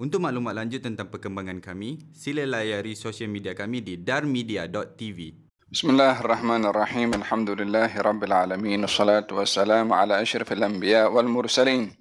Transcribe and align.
Untuk 0.00 0.20
maklumat 0.20 0.52
lanjut 0.52 0.84
tentang 0.84 1.08
perkembangan 1.08 1.56
kami, 1.64 2.12
sila 2.12 2.44
layari 2.44 2.92
sosial 2.92 3.32
media 3.32 3.56
kami 3.56 3.80
di 3.80 3.96
darmedia.tv. 3.96 5.48
Bismillahirrahmanirrahim. 5.72 7.16
Alhamdulillahirabbil 7.16 8.60
Wassalatu 8.84 9.40
wassalamu 9.40 9.96
ala 9.96 10.20
asyrafil 10.20 10.60
anbiya 10.60 11.08
wal 11.08 11.24
mursalin. 11.32 11.96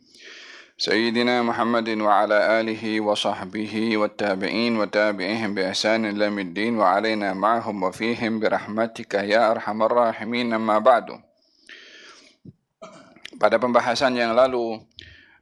سيدنا 0.75 1.39
محمد 1.47 2.03
وعلى 2.03 2.59
آله 2.59 2.83
وصحبه 2.99 3.73
والتابعين 3.97 4.75
وتابعيهم 4.75 5.55
بإحسان 5.55 6.03
إلى 6.03 6.27
الدين 6.27 6.75
وعلينا 6.75 7.31
معهم 7.31 7.83
وفيهم 7.83 8.43
برحمتك 8.43 9.13
يا 9.23 9.55
أرحم 9.55 9.79
الراحمين 9.83 10.51
أما 10.51 10.83
بعد 10.83 11.15
Pada 13.39 13.55
pembahasan 13.55 14.19
yang 14.19 14.35
lalu 14.35 14.83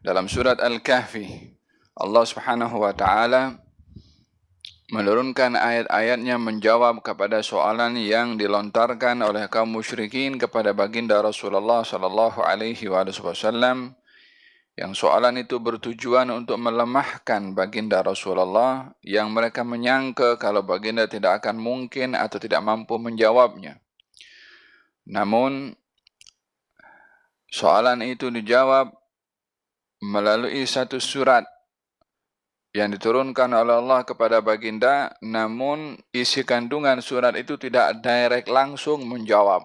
dalam 0.05 0.29
surat 0.29 0.61
Al-Kahfi 0.61 1.53
Allah 1.98 2.22
Subhanahu 2.22 2.78
wa 2.78 2.94
taala 2.94 3.58
menurunkan 4.94 5.58
ayat-ayatnya 5.58 6.38
menjawab 6.38 7.02
kepada 7.02 7.42
soalan 7.42 7.98
yang 7.98 8.38
dilontarkan 8.38 9.18
oleh 9.20 9.50
kaum 9.50 9.74
musyrikin 9.74 10.38
kepada 10.38 10.70
baginda 10.70 11.18
Rasulullah 11.18 11.82
sallallahu 11.82 12.38
alaihi 12.40 12.86
wasallam 12.86 13.98
yang 14.78 14.94
soalan 14.94 15.42
itu 15.42 15.58
bertujuan 15.58 16.30
untuk 16.30 16.54
melemahkan 16.62 17.50
baginda 17.50 17.98
Rasulullah 17.98 18.94
yang 19.02 19.34
mereka 19.34 19.66
menyangka 19.66 20.38
kalau 20.38 20.62
baginda 20.62 21.10
tidak 21.10 21.42
akan 21.42 21.58
mungkin 21.58 22.14
atau 22.14 22.38
tidak 22.38 22.62
mampu 22.62 22.94
menjawabnya. 22.94 23.82
Namun 25.02 25.74
soalan 27.50 28.06
itu 28.06 28.30
dijawab 28.30 28.94
melalui 29.98 30.62
satu 30.62 31.02
surat 31.02 31.57
yang 32.76 32.92
diturunkan 32.92 33.48
oleh 33.52 33.80
Allah 33.80 34.04
kepada 34.04 34.44
baginda 34.44 35.12
namun 35.24 35.96
isi 36.12 36.44
kandungan 36.44 37.00
surat 37.00 37.32
itu 37.36 37.56
tidak 37.56 38.00
direct 38.04 38.48
langsung 38.48 39.08
menjawab. 39.08 39.64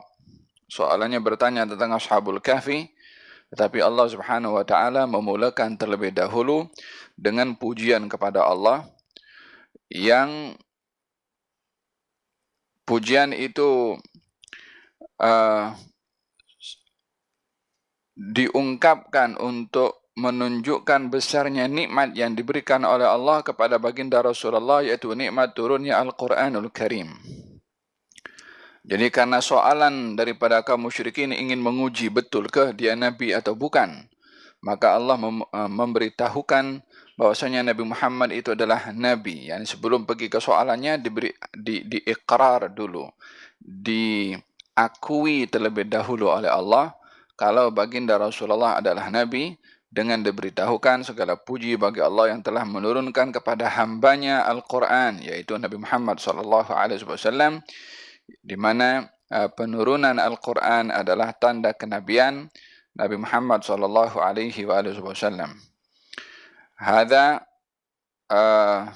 Soalannya 0.72 1.19
bertanya 1.19 1.67
tentang 1.67 1.94
Ashabul 1.95 2.39
Kahfi 2.39 2.88
tetapi 3.53 3.86
Allah 3.86 4.09
Subhanahu 4.09 4.58
wa 4.58 4.66
taala 4.66 5.05
memulakan 5.05 5.77
terlebih 5.77 6.09
dahulu 6.09 6.66
dengan 7.14 7.53
pujian 7.53 8.09
kepada 8.09 8.42
Allah 8.42 8.88
yang 9.94 10.58
pujian 12.89 13.30
itu 13.30 13.94
uh, 15.22 15.70
diungkapkan 18.17 19.38
untuk 19.38 20.02
menunjukkan 20.14 21.09
besarnya 21.09 21.66
nikmat 21.66 22.14
yang 22.14 22.38
diberikan 22.38 22.86
oleh 22.86 23.09
Allah 23.09 23.42
kepada 23.42 23.81
baginda 23.81 24.22
Rasulullah 24.22 24.86
yaitu 24.86 25.09
nikmat 25.17 25.58
turunnya 25.58 25.97
Al-Quranul 25.97 26.70
Karim. 26.70 27.09
Jadi 28.83 29.08
karena 29.09 29.39
soalan 29.39 30.20
daripada 30.20 30.59
kaum 30.61 30.86
musyrikin 30.86 31.31
ingin 31.31 31.64
menguji 31.64 32.11
betul 32.11 32.52
ke 32.52 32.75
dia 32.75 33.00
nabi 33.00 33.31
atau 33.31 33.55
bukan, 33.55 34.11
maka 34.59 35.00
Allah 35.00 35.16
mem- 35.16 35.47
uh, 35.47 35.72
memberitahukan 35.72 36.83
bahwasanya 37.16 37.64
Nabi 37.64 37.83
Muhammad 37.88 38.36
itu 38.36 38.52
adalah 38.52 38.92
nabi. 38.92 39.48
Yani 39.50 39.64
sebelum 39.64 40.03
pergi 40.03 40.27
ke 40.27 40.44
soalannya 40.44 41.00
diberi 41.00 41.31
di 41.55 41.88
diikrar 41.88 42.75
dulu, 42.75 43.08
diakui 43.64 45.48
terlebih 45.48 45.88
dahulu 45.88 46.27
oleh 46.27 46.52
Allah 46.52 46.92
kalau 47.39 47.72
baginda 47.72 48.20
Rasulullah 48.20 48.83
adalah 48.83 49.08
nabi 49.08 49.55
dengan 49.94 50.25
diberitahukan 50.25 51.05
segala 51.05 51.38
puji 51.38 51.77
bagi 51.77 52.02
Allah 52.02 52.33
yang 52.33 52.41
telah 52.41 52.66
menurunkan 52.66 53.30
kepada 53.30 53.69
hambanya 53.77 54.41
Al-Quran 54.49 55.22
yaitu 55.22 55.53
Nabi 55.61 55.77
Muhammad 55.77 56.17
wasallam 56.17 57.61
di 58.41 58.58
mana 58.58 59.05
uh, 59.30 59.53
penurunan 59.53 60.17
Al-Quran 60.17 60.89
adalah 60.89 61.37
tanda 61.37 61.77
kenabian 61.77 62.49
Nabi 62.98 63.21
Muhammad 63.21 63.61
wasallam. 63.61 65.61
Hada 66.73 67.45
uh, 68.33 68.89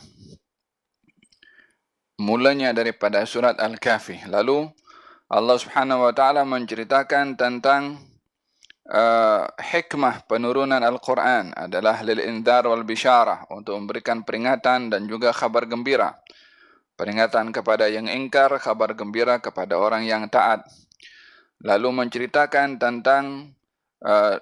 mulanya 2.18 2.74
daripada 2.74 3.22
surat 3.30 3.54
Al-Kahfi. 3.62 4.26
Lalu 4.26 4.66
Allah 5.30 5.58
Subhanahu 5.62 6.10
wa 6.10 6.14
taala 6.16 6.42
menceritakan 6.42 7.38
tentang 7.38 8.02
uh, 8.92 9.44
hikmah 9.60 10.28
penurunan 10.28 10.80
Al-Quran 10.80 11.52
adalah 11.56 12.04
lil 12.04 12.24
indar 12.24 12.68
wal 12.68 12.88
bisyarah 12.88 13.52
untuk 13.52 13.76
memberikan 13.80 14.24
peringatan 14.24 14.92
dan 14.92 15.08
juga 15.08 15.36
kabar 15.36 15.68
gembira 15.68 16.16
peringatan 16.98 17.54
kepada 17.54 17.86
yang 17.88 18.10
ingkar, 18.10 18.58
kabar 18.58 18.98
gembira 18.98 19.38
kepada 19.38 19.78
orang 19.78 20.04
yang 20.04 20.26
taat. 20.28 20.66
Lalu 21.62 21.94
menceritakan 21.94 22.82
tentang 22.82 23.54
uh, 24.02 24.36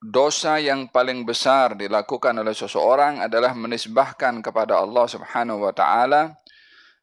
dosa 0.00 0.56
yang 0.56 0.88
paling 0.88 1.28
besar 1.28 1.76
dilakukan 1.76 2.32
oleh 2.40 2.56
seseorang 2.56 3.20
adalah 3.20 3.52
menisbahkan 3.52 4.40
kepada 4.40 4.80
Allah 4.80 5.04
Subhanahu 5.04 5.60
wa 5.60 5.72
taala 5.76 6.40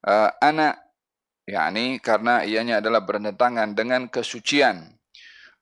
uh, 0.01 0.29
anak 0.41 0.81
yakni 1.45 2.01
karena 2.01 2.41
ianya 2.41 2.81
adalah 2.81 3.05
bertentangan 3.05 3.77
dengan 3.77 4.09
kesucian 4.09 4.96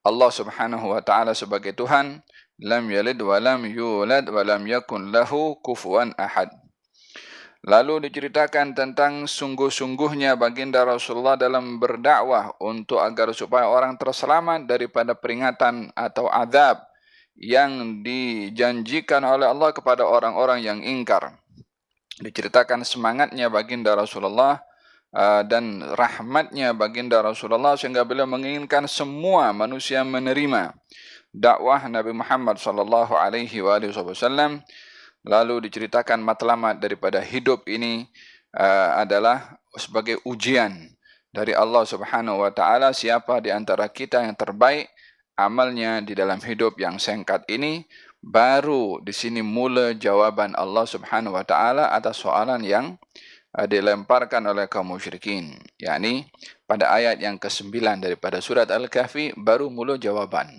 Allah 0.06 0.30
Subhanahu 0.30 0.94
wa 0.94 1.02
taala 1.02 1.34
sebagai 1.34 1.74
Tuhan 1.74 2.22
lam 2.62 2.86
yalid 2.88 3.18
wa 3.26 3.42
lam 3.42 3.66
yulad 3.66 4.30
wa 4.30 4.42
lam 4.46 4.62
yakun 4.70 5.10
lahu 5.10 5.58
kufuwan 5.66 6.14
ahad 6.16 6.54
Lalu 7.66 8.06
diceritakan 8.06 8.78
tentang 8.78 9.26
sungguh-sungguhnya 9.26 10.38
baginda 10.38 10.86
Rasulullah 10.86 11.34
dalam 11.34 11.82
berdakwah 11.82 12.54
untuk 12.62 13.02
agar 13.02 13.34
supaya 13.34 13.66
orang 13.66 13.98
terselamat 13.98 14.70
daripada 14.70 15.18
peringatan 15.18 15.90
atau 15.98 16.30
azab 16.30 16.86
yang 17.34 18.06
dijanjikan 18.06 19.26
oleh 19.26 19.50
Allah 19.50 19.74
kepada 19.74 20.06
orang-orang 20.06 20.62
yang 20.62 20.78
ingkar. 20.86 21.42
Diceritakan 22.22 22.86
semangatnya 22.86 23.50
baginda 23.50 23.98
Rasulullah 23.98 24.62
dan 25.48 25.80
rahmatnya 25.96 26.76
baginda 26.76 27.24
Rasulullah 27.24 27.80
sehingga 27.80 28.04
beliau 28.04 28.28
menginginkan 28.28 28.84
semua 28.84 29.56
manusia 29.56 30.04
menerima 30.04 30.76
dakwah 31.36 31.84
Nabi 31.92 32.16
Muhammad 32.16 32.56
sallallahu 32.60 33.16
alaihi 33.16 33.60
wasallam. 33.60 34.64
Lalu 35.26 35.68
diceritakan 35.68 36.22
matlamat 36.22 36.78
daripada 36.78 37.18
hidup 37.18 37.66
ini 37.66 38.06
uh, 38.54 39.02
adalah 39.02 39.58
sebagai 39.74 40.22
ujian 40.22 40.94
dari 41.34 41.52
Allah 41.52 41.82
Subhanahu 41.82 42.46
wa 42.46 42.52
taala 42.54 42.94
siapa 42.94 43.42
di 43.42 43.50
antara 43.50 43.90
kita 43.90 44.22
yang 44.22 44.38
terbaik 44.38 44.88
amalnya 45.34 46.00
di 46.06 46.14
dalam 46.14 46.38
hidup 46.40 46.78
yang 46.80 47.02
singkat 47.02 47.44
ini. 47.50 47.84
Baru 48.26 48.98
di 49.06 49.14
sini 49.14 49.46
mula 49.46 49.94
jawaban 49.94 50.58
Allah 50.58 50.86
Subhanahu 50.86 51.38
wa 51.38 51.46
taala 51.46 51.94
atas 51.94 52.22
soalan 52.22 52.62
yang 52.66 52.98
dilemparkan 53.64 54.44
oleh 54.52 54.68
kaum 54.68 54.92
musyrikin. 54.92 55.56
Yakni 55.80 56.28
pada 56.68 56.92
ayat 56.92 57.24
yang 57.24 57.40
ke-9 57.40 57.72
daripada 58.04 58.44
surat 58.44 58.68
Al-Kahfi 58.68 59.32
baru 59.40 59.72
mula 59.72 59.96
jawaban. 59.96 60.52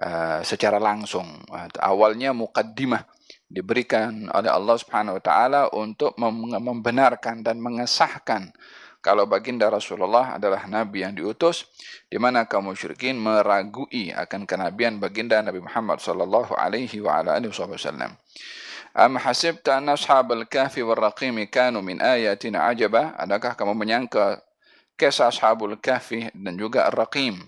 Uh, 0.00 0.40
secara 0.42 0.82
langsung. 0.82 1.28
Uh, 1.46 1.70
awalnya 1.78 2.34
mukaddimah 2.34 3.06
diberikan 3.46 4.26
oleh 4.34 4.50
Allah 4.50 4.74
Subhanahu 4.78 5.18
wa 5.18 5.22
taala 5.22 5.62
untuk 5.74 6.14
membenarkan 6.18 7.42
dan 7.42 7.58
mengesahkan 7.58 8.54
kalau 9.00 9.24
baginda 9.24 9.72
Rasulullah 9.72 10.36
adalah 10.36 10.68
nabi 10.68 11.00
yang 11.00 11.16
diutus 11.16 11.64
di 12.04 12.20
mana 12.20 12.44
kaum 12.44 12.68
musyrikin 12.68 13.16
meragui 13.16 14.12
akan 14.12 14.44
kenabian 14.44 15.00
baginda 15.00 15.40
Nabi 15.40 15.64
Muhammad 15.64 16.04
sallallahu 16.04 16.52
alaihi 16.52 17.00
wa 17.00 17.24
ala 17.24 17.40
alihi 17.40 17.48
wasallam. 17.48 18.12
Am 18.94 19.14
hasibta 19.16 19.78
anna 19.78 19.94
ashabal 19.94 20.46
kahfi 20.50 20.82
wal 20.82 20.98
raqim 20.98 21.38
kanu 21.46 21.80
min 21.80 22.02
ayatina 22.02 22.66
ajaba? 22.66 23.14
Adakah 23.16 23.54
kamu 23.54 23.74
menyangka 23.78 24.42
kisah 24.98 25.30
ashabul 25.30 25.78
kahfi 25.78 26.28
dan 26.34 26.58
juga 26.58 26.90
ar-raqim? 26.90 27.38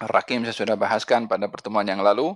Ar-raqim 0.00 0.42
saya 0.42 0.56
sudah 0.56 0.76
bahaskan 0.76 1.28
pada 1.28 1.46
pertemuan 1.46 1.86
yang 1.86 2.00
lalu 2.00 2.34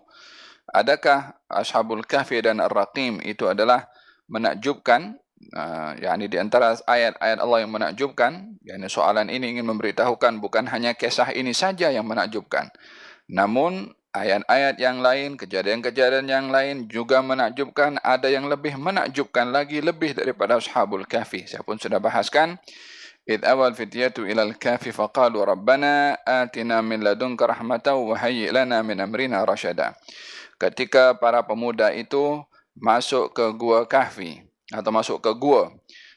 adakah 0.73 1.37
Ashabul 1.49 2.05
Kahfi 2.05 2.45
dan 2.45 2.61
Ar-Raqim 2.61 3.25
itu 3.25 3.49
adalah 3.49 3.89
menakjubkan 4.29 5.17
uh, 5.57 5.97
yakni 5.97 6.29
di 6.29 6.37
antara 6.37 6.77
ayat-ayat 6.77 7.39
Allah 7.41 7.59
yang 7.65 7.73
menakjubkan 7.73 8.61
yakni 8.61 8.87
soalan 8.93 9.33
ini 9.33 9.57
ingin 9.57 9.65
memberitahukan 9.65 10.37
bukan 10.45 10.69
hanya 10.69 10.93
kisah 10.93 11.33
ini 11.33 11.57
saja 11.57 11.89
yang 11.89 12.05
menakjubkan 12.05 12.69
namun 13.33 13.93
ayat-ayat 14.18 14.78
yang 14.78 15.02
lain 15.02 15.36
kejadian-kejadian 15.36 16.30
yang 16.30 16.48
lain 16.54 16.86
juga 16.86 17.20
menakjubkan 17.26 17.98
ada 18.06 18.30
yang 18.30 18.46
lebih 18.46 18.78
menakjubkan 18.78 19.50
lagi 19.50 19.82
lebih 19.82 20.14
daripada 20.14 20.62
Ashabul 20.62 21.06
Kahfi 21.10 21.50
saya 21.50 21.66
pun 21.66 21.82
sudah 21.82 21.98
bahaskan 21.98 22.62
إذ 23.24 23.40
أوى 23.40 23.72
الفتية 23.72 24.20
إلى 24.20 24.44
الكهف 24.44 25.00
فقالوا 25.00 25.56
ربنا 25.56 26.20
آتنا 26.28 26.84
من 26.84 27.00
لدنك 27.08 27.40
رحمة 27.40 27.88
وهيئ 27.88 28.52
لنا 28.52 28.84
من 28.84 29.00
أمرنا 29.00 29.48
رشدا 29.48 29.96
ketika 30.60 31.16
para 31.16 31.40
pemuda 31.40 31.96
itu 31.96 32.44
masuk 32.76 33.32
ke 33.32 33.48
gua 33.56 33.88
kahfi 33.88 34.44
atau 34.76 34.92
masuk 34.92 35.24
ke 35.24 35.32
gua 35.40 35.72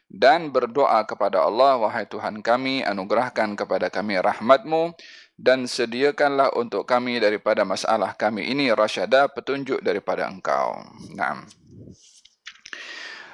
dan 0.06 0.54
berdoa 0.54 1.02
kepada 1.02 1.42
Allah, 1.42 1.82
wahai 1.82 2.06
Tuhan 2.06 2.38
kami, 2.38 2.86
anugerahkan 2.86 3.58
kepada 3.58 3.90
kami 3.90 4.14
rahmatmu 4.22 4.94
dan 5.41 5.65
sediakanlah 5.65 6.53
untuk 6.53 6.85
kami 6.85 7.17
daripada 7.17 7.65
masalah 7.65 8.13
kami 8.13 8.45
ini 8.53 8.69
rasyada 8.69 9.25
petunjuk 9.25 9.81
daripada 9.81 10.29
engkau. 10.29 10.77
Naam. 11.17 11.49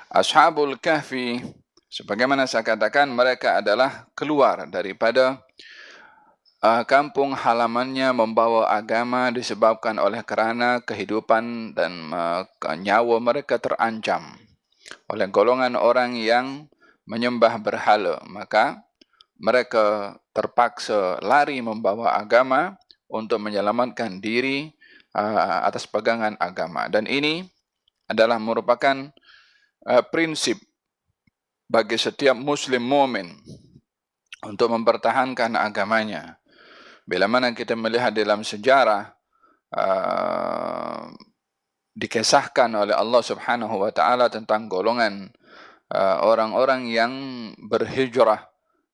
Ashabul 0.07 0.79
Kahfi, 0.79 1.43
sebagaimana 1.91 2.47
saya 2.47 2.63
katakan, 2.63 3.11
mereka 3.11 3.59
adalah 3.59 4.07
keluar 4.15 4.63
daripada 4.71 5.43
uh, 6.63 6.87
kampung 6.87 7.35
halamannya 7.35 8.15
membawa 8.15 8.71
agama 8.71 9.27
disebabkan 9.35 9.99
oleh 9.99 10.23
kerana 10.23 10.79
kehidupan 10.79 11.75
dan 11.75 12.07
uh, 12.15 12.47
nyawa 12.79 13.19
mereka 13.19 13.59
terancam 13.59 14.39
oleh 15.11 15.27
golongan 15.27 15.75
orang 15.75 16.15
yang 16.15 16.71
menyembah 17.07 17.59
berhala 17.59 18.23
maka 18.27 18.86
mereka 19.37 20.17
terpaksa 20.33 21.21
lari 21.21 21.61
membawa 21.61 22.17
agama 22.17 22.77
untuk 23.07 23.41
menyelamatkan 23.41 24.19
diri 24.19 24.73
atas 25.63 25.89
pegangan 25.89 26.37
agama. 26.37 26.85
Dan 26.91 27.09
ini 27.09 27.41
adalah 28.05 28.37
merupakan 28.37 29.09
prinsip 30.13 30.61
bagi 31.67 31.99
setiap 31.99 32.37
muslim 32.37 32.85
mukmin 32.85 33.33
untuk 34.45 34.71
mempertahankan 34.71 35.57
agamanya. 35.59 36.39
Bila 37.07 37.27
mana 37.27 37.55
kita 37.55 37.75
melihat 37.75 38.11
dalam 38.11 38.43
sejarah 38.43 39.15
uh, 39.71 41.07
dikisahkan 41.95 42.69
oleh 42.71 42.95
Allah 42.95 43.23
Subhanahu 43.23 43.81
wa 43.81 43.91
taala 43.95 44.27
tentang 44.27 44.67
golongan 44.67 45.31
uh, 45.91 46.17
orang-orang 46.23 46.91
yang 46.91 47.13
berhijrah 47.57 48.43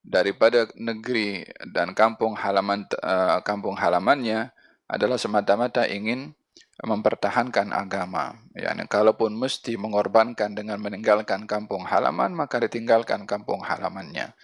daripada 0.03 0.67
negeri 0.75 1.47
dan 1.71 1.95
kampung 1.95 2.35
halaman 2.35 2.83
uh, 3.00 3.39
kampung 3.41 3.79
halamannya 3.79 4.51
adalah 4.91 5.15
semata-mata 5.15 5.88
ingin 5.88 6.35
mempertahankan 6.83 7.71
agama. 7.71 8.35
Ya, 8.51 8.75
kalaupun 8.85 9.31
mesti 9.33 9.79
mengorbankan 9.79 10.53
dengan 10.53 10.83
meninggalkan 10.83 11.47
kampung 11.47 11.88
halaman, 11.88 12.35
maka 12.35 12.59
ditinggalkan 12.59 13.23
kampung 13.23 13.63
halamannya. 13.63 14.35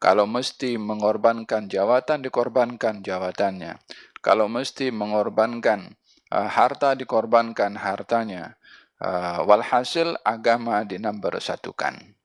Kalau 0.00 0.24
mesti 0.24 0.80
mengorbankan 0.80 1.68
jawatan, 1.68 2.24
dikorbankan 2.24 3.04
jawatannya. 3.04 3.80
Kalau 4.24 4.48
mesti 4.48 4.92
mengorbankan 4.92 5.96
uh, 6.32 6.48
harta 6.48 6.96
dikorbankan 6.96 7.76
hartanya. 7.76 8.56
Uh, 8.96 9.44
walhasil 9.44 10.16
agama 10.24 10.80
dinambersatukan. 10.88 12.16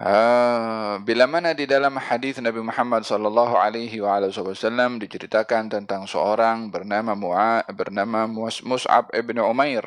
Uh, 0.00 0.96
bila 1.04 1.28
mana 1.28 1.52
di 1.52 1.68
dalam 1.68 1.92
hadis 2.00 2.40
Nabi 2.40 2.64
Muhammad 2.64 3.04
sallallahu 3.04 3.52
alaihi 3.52 4.00
wasallam 4.00 4.96
diceritakan 4.96 5.68
tentang 5.68 6.08
seorang 6.08 6.72
bernama 6.72 7.12
Mu'a, 7.12 7.68
bernama 7.68 8.24
Mus'ab 8.64 9.12
ibn 9.12 9.36
Umair. 9.44 9.84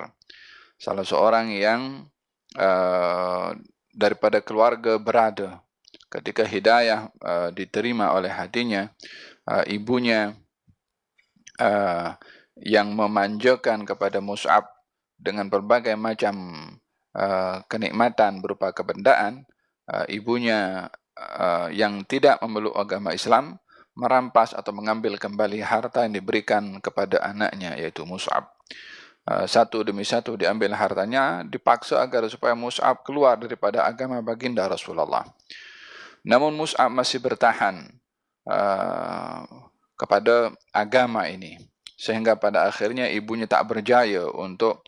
Salah 0.78 1.02
seorang 1.02 1.50
yang 1.58 2.06
uh, 2.62 3.58
daripada 3.90 4.38
keluarga 4.46 5.02
berada. 5.02 5.66
Ketika 6.14 6.46
hidayah 6.46 7.10
uh, 7.18 7.50
diterima 7.50 8.14
oleh 8.14 8.30
hatinya 8.30 8.94
uh, 9.50 9.66
ibunya 9.66 10.38
uh, 11.58 12.14
yang 12.62 12.94
memanjakan 12.94 13.82
kepada 13.82 14.22
Mus'ab 14.22 14.70
dengan 15.18 15.50
berbagai 15.50 15.98
macam 15.98 16.38
uh, 17.18 17.66
kenikmatan 17.66 18.46
berupa 18.46 18.70
kebendaan, 18.78 19.50
uh, 19.90 20.06
ibunya 20.08 20.88
uh, 21.18 21.68
yang 21.74 22.04
tidak 22.08 22.40
memeluk 22.44 22.76
agama 22.76 23.12
Islam 23.16 23.58
merampas 23.94 24.58
atau 24.58 24.74
mengambil 24.74 25.22
kembali 25.22 25.62
harta 25.62 26.06
yang 26.06 26.18
diberikan 26.18 26.82
kepada 26.82 27.22
anaknya 27.22 27.78
yaitu 27.78 28.04
Mus'ab. 28.04 28.50
Uh, 29.24 29.48
satu 29.48 29.88
demi 29.88 30.04
satu 30.04 30.36
diambil 30.36 30.76
hartanya 30.76 31.46
dipaksa 31.48 32.04
agar 32.04 32.28
supaya 32.28 32.58
Mus'ab 32.58 33.06
keluar 33.06 33.40
daripada 33.40 33.86
agama 33.86 34.20
baginda 34.20 34.66
Rasulullah. 34.68 35.24
Namun 36.26 36.58
Mus'ab 36.58 36.90
masih 36.92 37.22
bertahan 37.22 37.88
uh, 38.50 39.46
kepada 39.96 40.52
agama 40.74 41.30
ini 41.30 41.62
sehingga 41.96 42.36
pada 42.36 42.68
akhirnya 42.68 43.08
ibunya 43.08 43.48
tak 43.48 43.64
berjaya 43.70 44.28
untuk 44.28 44.84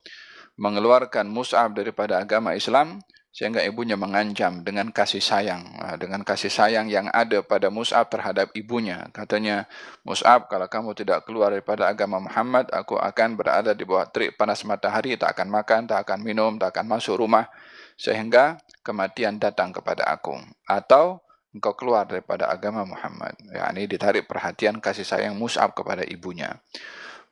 mengeluarkan 0.60 1.30
Mus'ab 1.30 1.78
daripada 1.78 2.20
agama 2.20 2.58
Islam 2.58 3.00
sehingga 3.36 3.60
ibunya 3.68 4.00
mengancam 4.00 4.64
dengan 4.64 4.96
kasih 4.96 5.20
sayang 5.20 5.76
ah, 5.84 6.00
dengan 6.00 6.24
kasih 6.24 6.48
sayang 6.48 6.88
yang 6.88 7.12
ada 7.12 7.44
pada 7.44 7.68
Mus'ab 7.68 8.08
terhadap 8.08 8.56
ibunya. 8.56 9.12
Katanya 9.12 9.68
Mus'ab 10.08 10.48
kalau 10.48 10.72
kamu 10.72 10.96
tidak 10.96 11.28
keluar 11.28 11.52
daripada 11.52 11.92
agama 11.92 12.24
Muhammad 12.24 12.72
aku 12.72 12.96
akan 12.96 13.36
berada 13.36 13.76
di 13.76 13.84
bawah 13.84 14.08
terik 14.08 14.40
panas 14.40 14.64
matahari 14.64 15.20
tak 15.20 15.36
akan 15.36 15.52
makan 15.52 15.82
tak 15.84 16.08
akan 16.08 16.24
minum 16.24 16.56
tak 16.56 16.80
akan 16.80 16.96
masuk 16.96 17.20
rumah 17.20 17.52
sehingga 18.00 18.56
kematian 18.88 19.36
datang 19.36 19.76
kepada 19.76 20.08
aku. 20.08 20.40
Atau 20.64 21.20
engkau 21.52 21.76
keluar 21.76 22.08
daripada 22.08 22.48
agama 22.48 22.88
Muhammad. 22.88 23.36
Ya 23.52 23.68
ini 23.76 23.84
ditarik 23.84 24.32
perhatian 24.32 24.80
kasih 24.80 25.04
sayang 25.04 25.36
Mus'ab 25.36 25.76
kepada 25.76 26.08
ibunya 26.08 26.56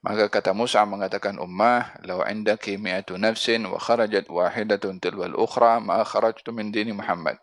Maka 0.03 0.27
kata 0.27 0.51
Musa 0.51 0.83
mengatakan 0.83 1.39
ummah 1.39 1.95
law 2.03 2.27
indaki 2.27 2.75
mi'atu 2.75 3.15
nafsin 3.15 3.63
wa 3.63 3.79
kharajat 3.79 4.27
wahidatun 4.27 4.99
tilwal 4.99 5.31
ukhra 5.39 5.79
ma 5.79 6.03
kharajtu 6.03 6.51
min 6.51 6.75
dini 6.75 6.91
Muhammad. 6.91 7.39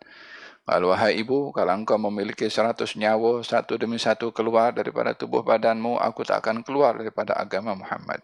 Kalau 0.61 0.93
wahai 0.93 1.17
ibu, 1.17 1.49
kalau 1.57 1.73
engkau 1.73 1.97
memiliki 1.97 2.45
seratus 2.45 2.93
nyawa, 2.93 3.41
satu 3.41 3.81
demi 3.81 3.97
satu 3.97 4.29
keluar 4.29 4.77
daripada 4.77 5.17
tubuh 5.17 5.41
badanmu, 5.41 5.97
aku 5.97 6.21
tak 6.21 6.45
akan 6.45 6.61
keluar 6.61 7.01
daripada 7.01 7.33
agama 7.33 7.73
Muhammad. 7.73 8.21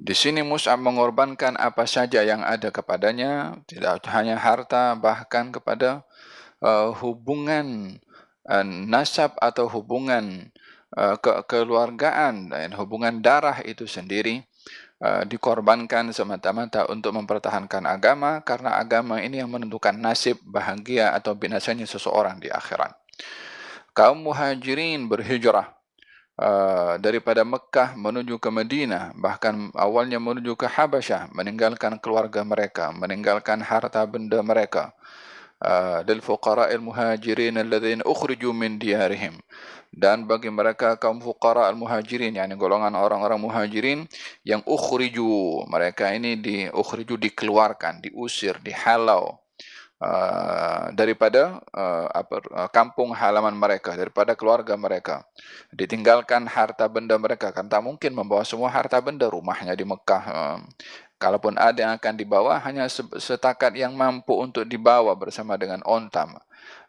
Di 0.00 0.16
sini 0.16 0.40
Musa 0.40 0.72
mengorbankan 0.80 1.60
apa 1.60 1.84
saja 1.84 2.24
yang 2.24 2.40
ada 2.40 2.72
kepadanya, 2.72 3.60
tidak 3.68 4.00
hanya 4.08 4.40
harta, 4.40 4.96
bahkan 4.96 5.52
kepada 5.52 6.08
uh, 6.64 6.96
hubungan 7.04 8.00
uh, 8.48 8.64
nasab 8.64 9.36
atau 9.36 9.68
hubungan 9.68 10.48
Uh, 10.90 11.14
kekeluargaan 11.22 12.50
dan 12.50 12.74
hubungan 12.74 13.22
darah 13.22 13.62
itu 13.62 13.86
sendiri 13.86 14.42
uh, 14.98 15.22
dikorbankan 15.22 16.10
semata-mata 16.10 16.90
untuk 16.90 17.14
mempertahankan 17.14 17.86
agama 17.86 18.42
karena 18.42 18.74
agama 18.74 19.22
ini 19.22 19.38
yang 19.38 19.54
menentukan 19.54 19.94
nasib 19.94 20.42
bahagia 20.42 21.14
atau 21.14 21.38
binasanya 21.38 21.86
seseorang 21.86 22.42
di 22.42 22.50
akhirat. 22.50 22.90
Kaum 23.94 24.18
muhajirin 24.18 25.06
berhijrah 25.06 25.70
uh, 26.42 26.98
daripada 26.98 27.46
Mekah 27.46 27.94
menuju 27.94 28.42
ke 28.42 28.50
Madinah 28.50 29.14
bahkan 29.14 29.70
awalnya 29.78 30.18
menuju 30.18 30.58
ke 30.58 30.66
Habasyah 30.66 31.30
meninggalkan 31.30 32.02
keluarga 32.02 32.42
mereka 32.42 32.90
meninggalkan 32.90 33.62
harta 33.62 34.02
benda 34.10 34.42
mereka 34.42 34.90
lil 36.08 36.24
fuqara 36.24 36.72
al 36.72 36.80
muhajirin 36.80 37.60
alladhina 37.60 38.00
ukhriju 38.08 38.48
min 38.56 38.80
diyarihim 38.80 39.36
dan 39.90 40.24
bagi 40.24 40.48
mereka 40.48 40.94
kaum 40.96 41.18
fuqara 41.18 41.66
al-muhajirin 41.66 42.38
yakni 42.38 42.54
golongan 42.54 42.94
orang-orang 42.94 43.42
muhajirin 43.42 44.06
yang 44.46 44.62
ukhriju. 44.62 45.66
Mereka 45.66 46.14
ini 46.14 46.38
di 46.38 46.70
ukhriju 46.70 47.18
dikeluarkan 47.18 48.06
diusir 48.06 48.62
dihalau 48.62 49.34
uh, 49.98 50.94
daripada 50.94 51.58
uh, 51.74 52.06
apa 52.06 52.36
uh, 52.54 52.68
kampung 52.70 53.10
halaman 53.12 53.52
mereka 53.52 53.98
daripada 53.98 54.38
keluarga 54.38 54.78
mereka. 54.78 55.26
Ditinggalkan 55.74 56.46
harta 56.46 56.86
benda 56.86 57.18
mereka 57.18 57.50
kan 57.50 57.66
tak 57.66 57.82
mungkin 57.82 58.14
membawa 58.14 58.46
semua 58.46 58.70
harta 58.70 59.02
benda 59.02 59.26
rumahnya 59.26 59.74
di 59.74 59.82
Mekah 59.82 60.22
uh, 60.30 60.58
kalaupun 61.20 61.60
ada 61.60 61.76
yang 61.76 61.92
akan 62.00 62.14
dibawa 62.16 62.56
hanya 62.64 62.88
setakat 63.20 63.76
yang 63.76 63.92
mampu 63.92 64.32
untuk 64.32 64.64
dibawa 64.64 65.12
bersama 65.12 65.60
dengan 65.60 65.84
ontam 65.84 66.40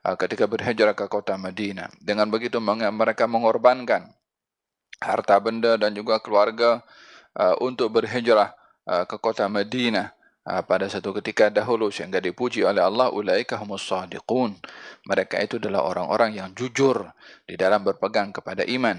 ketika 0.01 0.49
berhijrah 0.49 0.97
ke 0.97 1.05
kota 1.05 1.37
Madinah. 1.37 1.93
Dengan 2.01 2.25
begitu 2.29 2.57
mereka 2.61 3.29
mengorbankan 3.29 4.09
harta 5.01 5.37
benda 5.41 5.77
dan 5.77 5.93
juga 5.97 6.21
keluarga 6.21 6.85
ah, 7.37 7.57
untuk 7.61 7.93
berhijrah 7.93 8.53
ah, 8.85 9.05
ke 9.05 9.17
kota 9.17 9.49
Madinah. 9.49 10.17
Pada 10.41 10.89
satu 10.89 11.13
ketika 11.21 11.53
dahulu 11.53 11.93
sehingga 11.93 12.17
dipuji 12.17 12.65
oleh 12.65 12.81
Allah 12.81 13.13
ulaika 13.13 13.61
humus 13.61 13.85
sadiqun. 13.85 14.57
Mereka 15.05 15.37
itu 15.37 15.61
adalah 15.61 15.85
orang-orang 15.85 16.33
yang 16.33 16.49
jujur 16.57 17.13
di 17.45 17.53
dalam 17.53 17.85
berpegang 17.85 18.33
kepada 18.33 18.65
iman. 18.65 18.97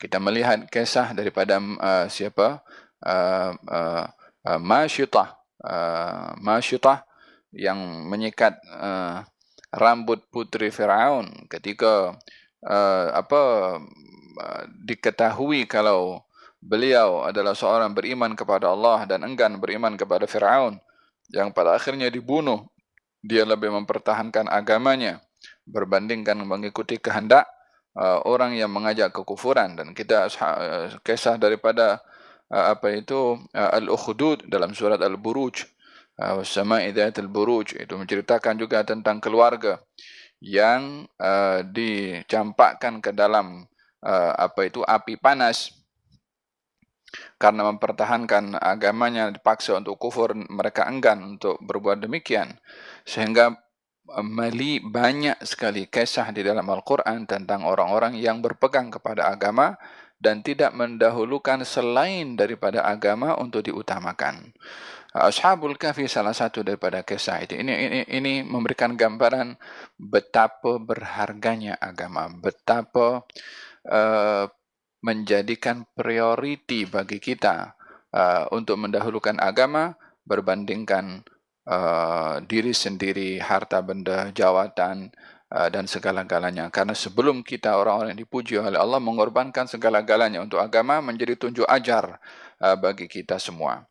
Kita 0.00 0.16
melihat 0.16 0.64
kisah 0.72 1.12
daripada 1.12 1.60
uh, 1.60 2.08
siapa? 2.08 2.64
Uh, 3.04 3.52
uh, 3.68 4.08
uh, 4.48 4.56
Masyitah. 4.56 5.36
Uh, 5.60 6.32
Masyitah 6.40 7.04
yang 7.52 8.08
menyikat 8.08 8.56
uh, 8.80 9.20
rambut 9.70 10.22
putri 10.34 10.74
Firaun 10.74 11.46
ketika 11.46 12.18
uh, 12.66 13.06
apa 13.14 13.42
uh, 14.38 14.62
diketahui 14.84 15.66
kalau 15.70 16.22
beliau 16.60 17.24
adalah 17.24 17.56
seorang 17.56 17.94
beriman 17.94 18.36
kepada 18.36 18.68
Allah 18.68 19.06
dan 19.08 19.24
enggan 19.24 19.56
beriman 19.62 19.96
kepada 19.96 20.26
Firaun 20.26 20.82
yang 21.30 21.54
pada 21.54 21.78
akhirnya 21.78 22.10
dibunuh 22.10 22.66
dia 23.22 23.46
lebih 23.46 23.70
mempertahankan 23.70 24.48
agamanya 24.50 25.20
berbandingkan 25.68 26.40
mengikuti 26.42 26.98
kehendak 26.98 27.46
uh, 27.96 28.20
orang 28.26 28.56
yang 28.58 28.70
mengajak 28.72 29.14
kekufuran. 29.14 29.78
Dan 29.78 29.92
kita 29.96 30.26
uh, 30.28 30.98
kisah 31.04 31.38
daripada 31.38 32.02
uh, 32.50 32.74
apa 32.74 32.96
itu 32.96 33.38
uh, 33.54 33.70
al-ukhdud 33.78 34.50
dalam 34.50 34.74
surat 34.74 35.00
al-buruj 35.00 35.64
uh, 36.20 36.44
sama'i 36.44 36.92
al 36.92 37.30
buruj 37.32 37.74
itu 37.74 37.96
menceritakan 37.96 38.60
juga 38.60 38.84
tentang 38.84 39.18
keluarga 39.18 39.80
yang 40.40 41.08
uh, 41.20 41.64
dicampakkan 41.64 43.00
ke 43.00 43.12
dalam 43.12 43.64
uh, 44.04 44.32
apa 44.36 44.68
itu 44.68 44.84
api 44.84 45.16
panas 45.16 45.80
karena 47.36 47.66
mempertahankan 47.66 48.56
agamanya 48.60 49.32
dipaksa 49.34 49.74
untuk 49.76 49.98
kufur 49.98 50.32
mereka 50.36 50.86
enggan 50.86 51.36
untuk 51.36 51.58
berbuat 51.58 51.98
demikian 52.06 52.54
sehingga 53.02 53.50
eh, 54.14 54.24
meli 54.24 54.78
banyak 54.78 55.42
sekali 55.42 55.90
kisah 55.90 56.30
di 56.30 56.46
dalam 56.46 56.64
Al-Quran 56.70 57.26
tentang 57.26 57.66
orang-orang 57.66 58.14
yang 58.14 58.38
berpegang 58.38 58.94
kepada 58.94 59.26
agama 59.26 59.74
dan 60.20 60.44
tidak 60.44 60.76
mendahulukan 60.76 61.64
selain 61.64 62.36
daripada 62.36 62.84
agama 62.84 63.34
untuk 63.40 63.64
diutamakan. 63.64 64.52
Ashabul 65.10 65.74
Kahfi 65.74 66.06
salah 66.06 66.30
satu 66.30 66.62
daripada 66.62 67.02
kisah 67.02 67.42
itu. 67.42 67.58
Ini, 67.58 67.74
ini, 67.74 68.00
ini 68.14 68.34
memberikan 68.46 68.94
gambaran 68.94 69.58
betapa 69.98 70.78
berharganya 70.78 71.74
agama, 71.82 72.30
betapa 72.30 73.26
uh, 73.90 74.46
menjadikan 75.02 75.82
prioriti 75.98 76.86
bagi 76.86 77.18
kita 77.18 77.74
uh, 78.14 78.54
untuk 78.54 78.78
mendahulukan 78.78 79.34
agama 79.42 79.98
berbandingkan 80.22 81.26
uh, 81.66 82.38
diri 82.46 82.70
sendiri, 82.70 83.42
harta 83.42 83.82
benda, 83.82 84.30
jawatan 84.30 85.10
uh, 85.50 85.68
dan 85.74 85.90
segala-galanya. 85.90 86.70
Karena 86.70 86.94
sebelum 86.94 87.42
kita 87.42 87.74
orang-orang 87.74 88.14
yang 88.14 88.22
dipuji 88.22 88.62
oleh 88.62 88.78
Allah 88.78 89.02
mengorbankan 89.02 89.66
segala-galanya 89.66 90.38
untuk 90.38 90.62
agama 90.62 91.02
menjadi 91.02 91.34
tunjuk 91.34 91.66
ajar 91.66 92.22
uh, 92.62 92.76
bagi 92.78 93.10
kita 93.10 93.42
semua. 93.42 93.82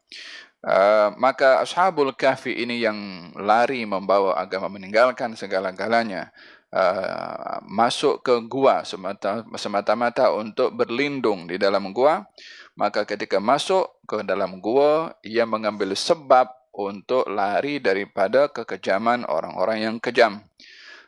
Uh, 0.60 1.16
maka 1.16 1.64
ashabul 1.64 2.12
kahfi 2.12 2.52
ini 2.52 2.84
yang 2.84 3.32
lari 3.40 3.88
membawa 3.88 4.36
agama 4.36 4.68
meninggalkan 4.68 5.36
segala-galanya 5.40 6.32
Uh, 6.70 7.58
masuk 7.66 8.22
ke 8.22 8.46
gua 8.46 8.86
semata-mata 8.86 10.30
untuk 10.38 10.70
berlindung 10.70 11.50
di 11.50 11.58
dalam 11.58 11.90
gua. 11.90 12.30
Maka 12.78 13.10
ketika 13.10 13.42
masuk 13.42 13.90
ke 14.06 14.22
dalam 14.22 14.62
gua 14.62 15.18
ia 15.26 15.50
mengambil 15.50 15.98
sebab 15.98 16.46
untuk 16.70 17.26
lari 17.26 17.82
daripada 17.82 18.54
kekejaman 18.54 19.26
orang-orang 19.26 19.82
yang 19.82 19.98
kejam. 19.98 20.46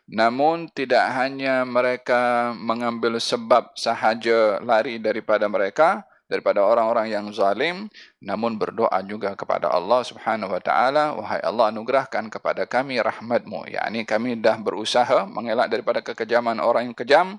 Namun 0.10 0.66
tidak 0.74 1.14
hanya 1.14 1.62
mereka 1.62 2.58
mengambil 2.58 3.22
sebab 3.22 3.70
sahaja 3.78 4.58
lari 4.66 4.98
daripada 4.98 5.46
mereka 5.46 6.10
daripada 6.32 6.64
orang-orang 6.64 7.12
yang 7.12 7.28
zalim 7.36 7.92
namun 8.24 8.56
berdoa 8.56 8.96
juga 9.04 9.36
kepada 9.36 9.68
Allah 9.68 10.00
Subhanahu 10.08 10.56
wa 10.56 10.62
taala 10.64 11.12
wahai 11.20 11.44
Allah 11.44 11.68
anugerahkan 11.76 12.32
kepada 12.32 12.64
kami 12.64 13.04
rahmatmu. 13.04 13.68
Yakni 13.68 14.08
kami 14.08 14.40
dah 14.40 14.56
berusaha 14.56 15.28
mengelak 15.28 15.68
daripada 15.68 16.00
kekejaman 16.00 16.64
orang 16.64 16.88
yang 16.88 16.96
kejam 16.96 17.36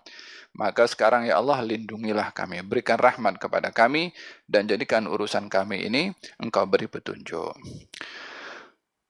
maka 0.52 0.84
sekarang 0.84 1.24
ya 1.24 1.40
Allah 1.40 1.64
lindungilah 1.64 2.28
kami 2.36 2.60
berikan 2.60 3.00
rahmat 3.00 3.40
kepada 3.40 3.72
kami 3.72 4.12
dan 4.44 4.68
jadikan 4.68 5.08
urusan 5.08 5.48
kami 5.48 5.88
ini 5.88 6.12
engkau 6.36 6.68
beri 6.68 6.92
petunjuk 6.92 7.56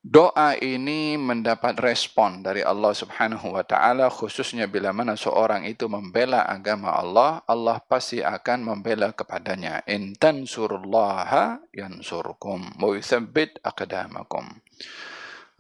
Doa 0.03 0.59
ini 0.59 1.15
mendapat 1.15 1.79
respon 1.79 2.43
dari 2.43 2.59
Allah 2.59 2.91
Subhanahu 2.91 3.55
wa 3.55 3.63
taala 3.63 4.11
khususnya 4.11 4.67
bila 4.67 4.91
mana 4.91 5.15
seorang 5.15 5.63
itu 5.63 5.87
membela 5.87 6.43
agama 6.43 6.91
Allah, 6.91 7.39
Allah 7.47 7.79
pasti 7.87 8.19
akan 8.19 8.67
membela 8.67 9.15
kepadanya. 9.15 9.79
In 9.87 10.19
tansurullaha 10.19 11.63
yansurkum 11.71 12.83
wa 12.83 12.99
yuthabbit 12.99 13.63
aqdamakum. 13.63 14.59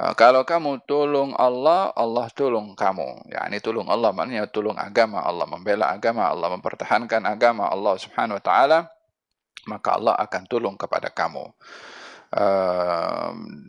Uh, 0.02 0.10
kalau 0.18 0.42
kamu 0.42 0.82
tolong 0.90 1.38
Allah, 1.38 1.94
Allah 1.94 2.26
tolong 2.34 2.74
kamu. 2.74 3.30
Ya, 3.30 3.46
ini 3.46 3.62
tolong 3.62 3.86
Allah 3.86 4.10
maknanya 4.10 4.50
tolong 4.50 4.74
agama 4.74 5.22
Allah, 5.22 5.46
membela 5.46 5.94
agama 5.94 6.26
Allah, 6.26 6.50
mempertahankan 6.50 7.30
agama 7.30 7.70
Allah 7.70 7.94
Subhanahu 7.94 8.42
wa 8.42 8.44
taala, 8.44 8.90
maka 9.70 9.94
Allah 10.02 10.18
akan 10.18 10.42
tolong 10.50 10.74
kepada 10.74 11.14
kamu 11.14 11.46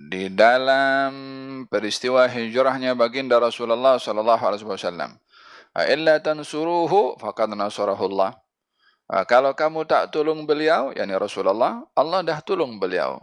di 0.07 0.31
dalam 0.31 1.11
peristiwa 1.67 2.23
hijrahnya 2.31 2.95
baginda 2.95 3.35
Rasulullah 3.39 3.99
sallallahu 3.99 4.39
alaihi 4.39 4.63
wasallam. 4.63 5.19
Illa 5.73 6.21
tansuruhu 6.23 7.19
faqad 7.19 7.51
nasarahu 7.51 8.07
Allah. 8.13 8.39
Kalau 9.27 9.51
kamu 9.51 9.83
tak 9.83 10.15
tolong 10.15 10.47
beliau, 10.47 10.95
yakni 10.95 11.11
Rasulullah, 11.19 11.83
Allah 11.91 12.23
dah 12.23 12.39
tolong 12.39 12.79
beliau. 12.79 13.19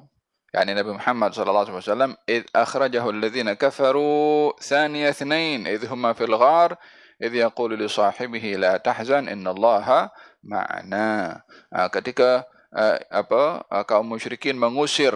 Yani 0.51 0.75
Nabi 0.75 0.99
Muhammad 0.99 1.31
sallallahu 1.31 1.71
alaihi 1.71 1.79
wasallam 1.79 2.13
id 2.27 2.43
akhrajahu 2.51 3.15
alladhina 3.15 3.55
kafaru 3.55 4.51
thaniya 4.59 5.15
ithnain 5.15 5.63
id 5.63 5.87
huma 5.87 6.11
fil 6.11 6.35
ghar 6.35 6.75
id 7.23 7.33
yaqulu 7.39 7.79
li 7.79 7.87
sahibihi 7.87 8.59
la 8.59 8.83
tahzan 8.83 9.31
inna 9.31 9.55
Allah 9.55 10.11
ma'ana. 10.43 11.39
Ketika 11.95 12.51
uh, 12.75 12.97
apa 13.11 13.65
uh, 13.67 13.85
kaum 13.87 14.07
musyrikin 14.07 14.57
mengusir 14.57 15.15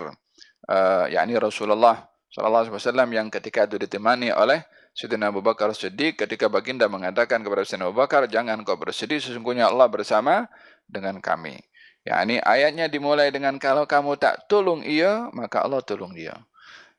uh, 0.69 1.05
yakni 1.11 1.39
Rasulullah 1.39 2.07
sallallahu 2.35 2.71
alaihi 2.71 2.77
wasallam 2.77 3.09
yang 3.15 3.27
ketika 3.31 3.67
itu 3.71 3.79
ditemani 3.79 4.35
oleh 4.35 4.67
Sayyidina 4.95 5.35
Abu 5.35 5.43
Bakar 5.43 5.75
Siddiq 5.75 6.15
ketika 6.15 6.47
baginda 6.47 6.87
mengatakan 6.87 7.43
kepada 7.43 7.67
Sayyidina 7.67 7.91
Abu 7.91 7.99
Bakar 7.99 8.31
jangan 8.31 8.63
kau 8.63 8.79
bersedih 8.79 9.19
sesungguhnya 9.19 9.71
Allah 9.71 9.91
bersama 9.91 10.47
dengan 10.87 11.19
kami. 11.19 11.59
Yakni 12.05 12.39
ayatnya 12.39 12.87
dimulai 12.87 13.33
dengan 13.33 13.57
kalau 13.59 13.89
kamu 13.89 14.21
tak 14.21 14.47
tolong 14.47 14.85
ia 14.87 15.33
maka 15.35 15.67
Allah 15.67 15.83
tolong 15.83 16.15
dia. 16.15 16.37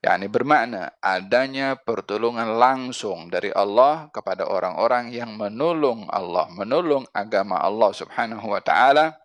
Yakni 0.04 0.28
bermakna 0.28 0.94
adanya 1.00 1.80
pertolongan 1.80 2.60
langsung 2.60 3.32
dari 3.32 3.50
Allah 3.56 4.12
kepada 4.12 4.46
orang-orang 4.46 5.16
yang 5.16 5.34
menolong 5.34 6.06
Allah, 6.12 6.52
menolong 6.52 7.08
agama 7.16 7.58
Allah 7.64 7.90
Subhanahu 7.96 8.54
wa 8.54 8.62
taala 8.62 9.18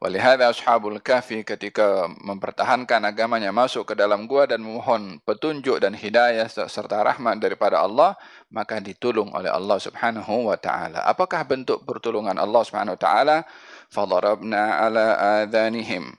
Walihada 0.00 0.48
ashabul 0.48 0.96
kafi 0.96 1.44
ketika 1.44 2.08
mempertahankan 2.24 3.04
agamanya 3.04 3.52
masuk 3.52 3.92
ke 3.92 3.94
dalam 3.94 4.24
gua 4.24 4.48
dan 4.48 4.64
memohon 4.64 5.20
petunjuk 5.28 5.76
dan 5.76 5.92
hidayah 5.92 6.48
serta 6.48 7.04
rahmat 7.04 7.36
daripada 7.36 7.84
Allah, 7.84 8.16
maka 8.48 8.80
ditolong 8.80 9.28
oleh 9.36 9.52
Allah 9.52 9.76
subhanahu 9.76 10.48
wa 10.48 10.56
ta'ala. 10.56 11.04
Apakah 11.04 11.44
bentuk 11.44 11.84
pertolongan 11.84 12.40
Allah 12.40 12.64
subhanahu 12.64 12.96
wa 12.96 13.02
ta'ala? 13.04 13.36
Fadarabna 13.92 14.88
ala 14.88 15.06
adhanihim 15.44 16.16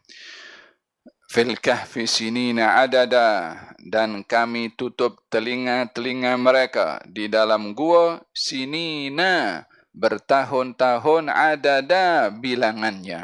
fil 1.26 1.58
kahfi 1.58 2.06
sinina 2.06 2.86
adada 2.86 3.58
dan 3.82 4.22
kami 4.22 4.78
tutup 4.78 5.26
telinga-telinga 5.34 6.38
mereka 6.38 7.02
di 7.10 7.26
dalam 7.34 7.74
gua 7.74 8.22
sinina 8.30 9.66
bertahun-tahun 9.92 11.32
ada 11.32 12.32
bilangannya. 12.32 13.24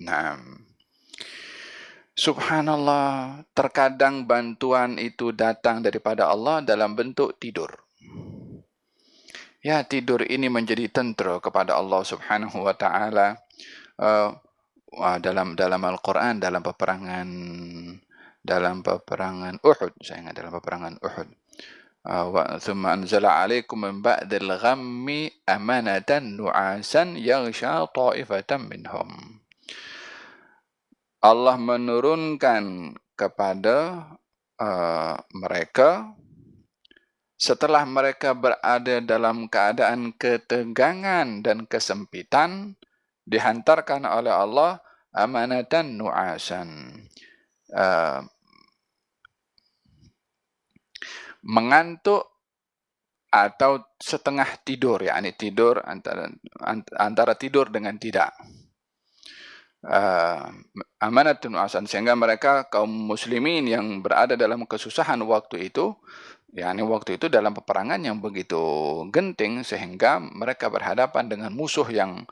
Nah, 0.00 0.36
Subhanallah, 2.18 3.46
terkadang 3.54 4.26
bantuan 4.26 4.98
itu 4.98 5.30
datang 5.30 5.86
daripada 5.86 6.26
Allah 6.26 6.58
dalam 6.66 6.98
bentuk 6.98 7.38
tidur. 7.38 7.70
Ya, 9.62 9.86
tidur 9.86 10.26
ini 10.26 10.50
menjadi 10.50 10.90
tentera 10.90 11.38
kepada 11.38 11.78
Allah 11.78 12.02
Subhanahu 12.02 12.66
wa 12.66 12.74
taala. 12.74 13.38
Uh, 13.94 14.34
dalam 15.20 15.52
dalam 15.52 15.80
Al-Quran 15.84 16.40
dalam 16.40 16.64
peperangan 16.64 17.28
dalam 18.40 18.80
peperangan 18.80 19.60
Uhud 19.60 19.92
saya 20.00 20.24
ingat 20.24 20.34
dalam 20.40 20.52
peperangan 20.56 20.96
Uhud 21.04 21.28
ثم 22.59 22.83
أنزل 22.83 23.23
عليكم 23.25 23.77
من 23.81 24.01
بعد 24.03 24.33
الغم 24.33 25.07
أمانة 25.49 26.11
نعاسا 26.11 27.03
يغشى 27.15 27.73
طائفة 27.95 28.51
منهم 28.51 29.09
Allah 31.23 31.55
menurunkan 31.55 32.91
kepada 33.15 34.11
uh, 34.59 35.15
mereka 35.31 36.11
setelah 37.39 37.87
mereka 37.87 38.35
berada 38.35 38.99
dalam 38.99 39.47
keadaan 39.47 40.11
ketegangan 40.19 41.39
dan 41.39 41.63
kesempitan 41.63 42.75
dihantarkan 43.23 44.03
oleh 44.03 44.35
Allah 44.35 44.83
amanatan 45.15 45.95
nu'asan 45.95 46.91
uh, 47.71 48.19
mengantuk 51.48 52.28
atau 53.28 53.84
setengah 54.00 54.48
tidur 54.64 55.04
ya 55.04 55.20
ini 55.20 55.36
tidur 55.36 55.80
antara 55.84 56.28
antara 56.96 57.36
tidur 57.36 57.68
dengan 57.72 57.96
tidak. 57.96 58.32
Uh, 59.78 60.42
amanatun 60.98 61.54
asan 61.54 61.86
sehingga 61.86 62.18
mereka 62.18 62.66
kaum 62.66 62.90
muslimin 62.90 63.62
yang 63.62 64.02
berada 64.02 64.34
dalam 64.34 64.66
kesusahan 64.66 65.22
waktu 65.22 65.70
itu 65.70 65.94
yakni 66.50 66.82
waktu 66.82 67.14
itu 67.14 67.30
dalam 67.30 67.54
peperangan 67.54 68.02
yang 68.02 68.18
begitu 68.18 68.58
genting 69.14 69.62
sehingga 69.62 70.18
mereka 70.18 70.66
berhadapan 70.66 71.30
dengan 71.30 71.54
musuh 71.54 71.86
yang 71.94 72.26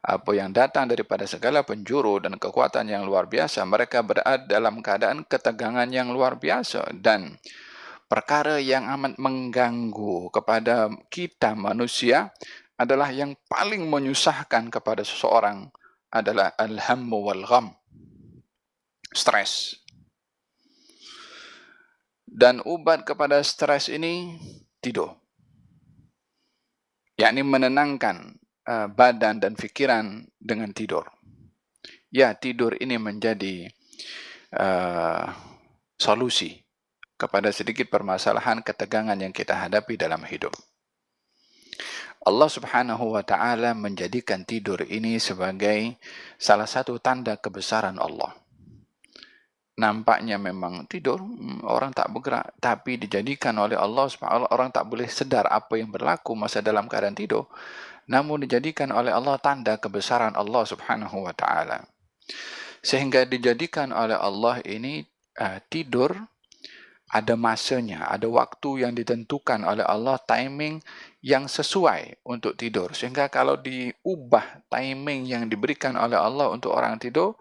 apa 0.00 0.30
yang 0.32 0.52
datang 0.52 0.92
daripada 0.92 1.24
segala 1.24 1.64
penjuru 1.64 2.20
dan 2.20 2.36
kekuatan 2.36 2.88
yang 2.88 3.04
luar 3.04 3.28
biasa. 3.28 3.64
Mereka 3.64 4.04
berada 4.04 4.44
dalam 4.44 4.80
keadaan 4.80 5.24
ketegangan 5.24 5.88
yang 5.88 6.12
luar 6.12 6.36
biasa 6.36 6.88
dan 7.00 7.36
perkara 8.10 8.58
yang 8.58 8.90
amat 8.98 9.14
mengganggu 9.22 10.34
kepada 10.34 10.90
kita 11.06 11.54
manusia 11.54 12.34
adalah 12.74 13.14
yang 13.14 13.38
paling 13.46 13.86
menyusahkan 13.86 14.66
kepada 14.66 15.06
seseorang 15.06 15.70
adalah 16.10 16.50
al-hammu 16.58 17.22
wal 17.22 17.46
gham 17.46 17.70
stres 19.14 19.78
dan 22.26 22.58
ubat 22.66 23.06
kepada 23.06 23.38
stres 23.46 23.86
ini 23.86 24.34
tidur 24.82 25.14
yakni 27.14 27.46
menenangkan 27.46 28.40
uh, 28.64 28.88
badan 28.88 29.36
dan 29.44 29.52
fikiran 29.52 30.24
dengan 30.40 30.72
tidur. 30.72 31.04
Ya, 32.08 32.32
tidur 32.34 32.74
ini 32.80 32.96
menjadi 32.96 33.70
uh, 34.56 35.30
solusi 36.00 36.58
kepada 37.20 37.52
sedikit 37.52 37.92
permasalahan 37.92 38.64
ketegangan 38.64 39.20
yang 39.20 39.36
kita 39.36 39.52
hadapi 39.52 40.00
dalam 40.00 40.24
hidup. 40.24 40.56
Allah 42.24 42.48
Subhanahu 42.48 43.16
wa 43.16 43.24
taala 43.24 43.76
menjadikan 43.76 44.44
tidur 44.44 44.80
ini 44.88 45.20
sebagai 45.20 46.00
salah 46.40 46.68
satu 46.68 46.96
tanda 46.96 47.36
kebesaran 47.36 48.00
Allah. 48.00 48.32
Nampaknya 49.80 50.36
memang 50.36 50.84
tidur 50.84 51.20
hmm, 51.20 51.64
orang 51.64 51.92
tak 51.96 52.12
bergerak 52.12 52.52
tapi 52.60 53.00
dijadikan 53.00 53.56
oleh 53.56 53.76
Allah 53.76 54.08
Subhanahu 54.08 54.52
orang 54.52 54.68
tak 54.68 54.84
boleh 54.84 55.08
sedar 55.08 55.48
apa 55.48 55.80
yang 55.80 55.88
berlaku 55.88 56.36
masa 56.36 56.60
dalam 56.60 56.84
keadaan 56.84 57.16
tidur 57.16 57.48
namun 58.10 58.42
dijadikan 58.42 58.90
oleh 58.90 59.14
Allah 59.14 59.38
tanda 59.38 59.78
kebesaran 59.78 60.34
Allah 60.34 60.66
Subhanahu 60.66 61.24
wa 61.24 61.32
taala. 61.32 61.86
Sehingga 62.82 63.24
dijadikan 63.24 63.94
oleh 63.94 64.18
Allah 64.18 64.58
ini 64.66 65.06
uh, 65.38 65.62
tidur 65.70 66.18
ada 67.10 67.34
masanya, 67.34 68.06
ada 68.06 68.30
waktu 68.30 68.86
yang 68.86 68.94
ditentukan 68.94 69.66
oleh 69.66 69.82
Allah 69.82 70.14
timing 70.22 70.78
yang 71.26 71.50
sesuai 71.50 72.22
untuk 72.22 72.54
tidur. 72.54 72.94
Sehingga 72.94 73.26
kalau 73.26 73.58
diubah 73.58 74.62
timing 74.70 75.26
yang 75.26 75.50
diberikan 75.50 75.98
oleh 75.98 76.14
Allah 76.14 76.54
untuk 76.54 76.70
orang 76.70 77.02
tidur, 77.02 77.34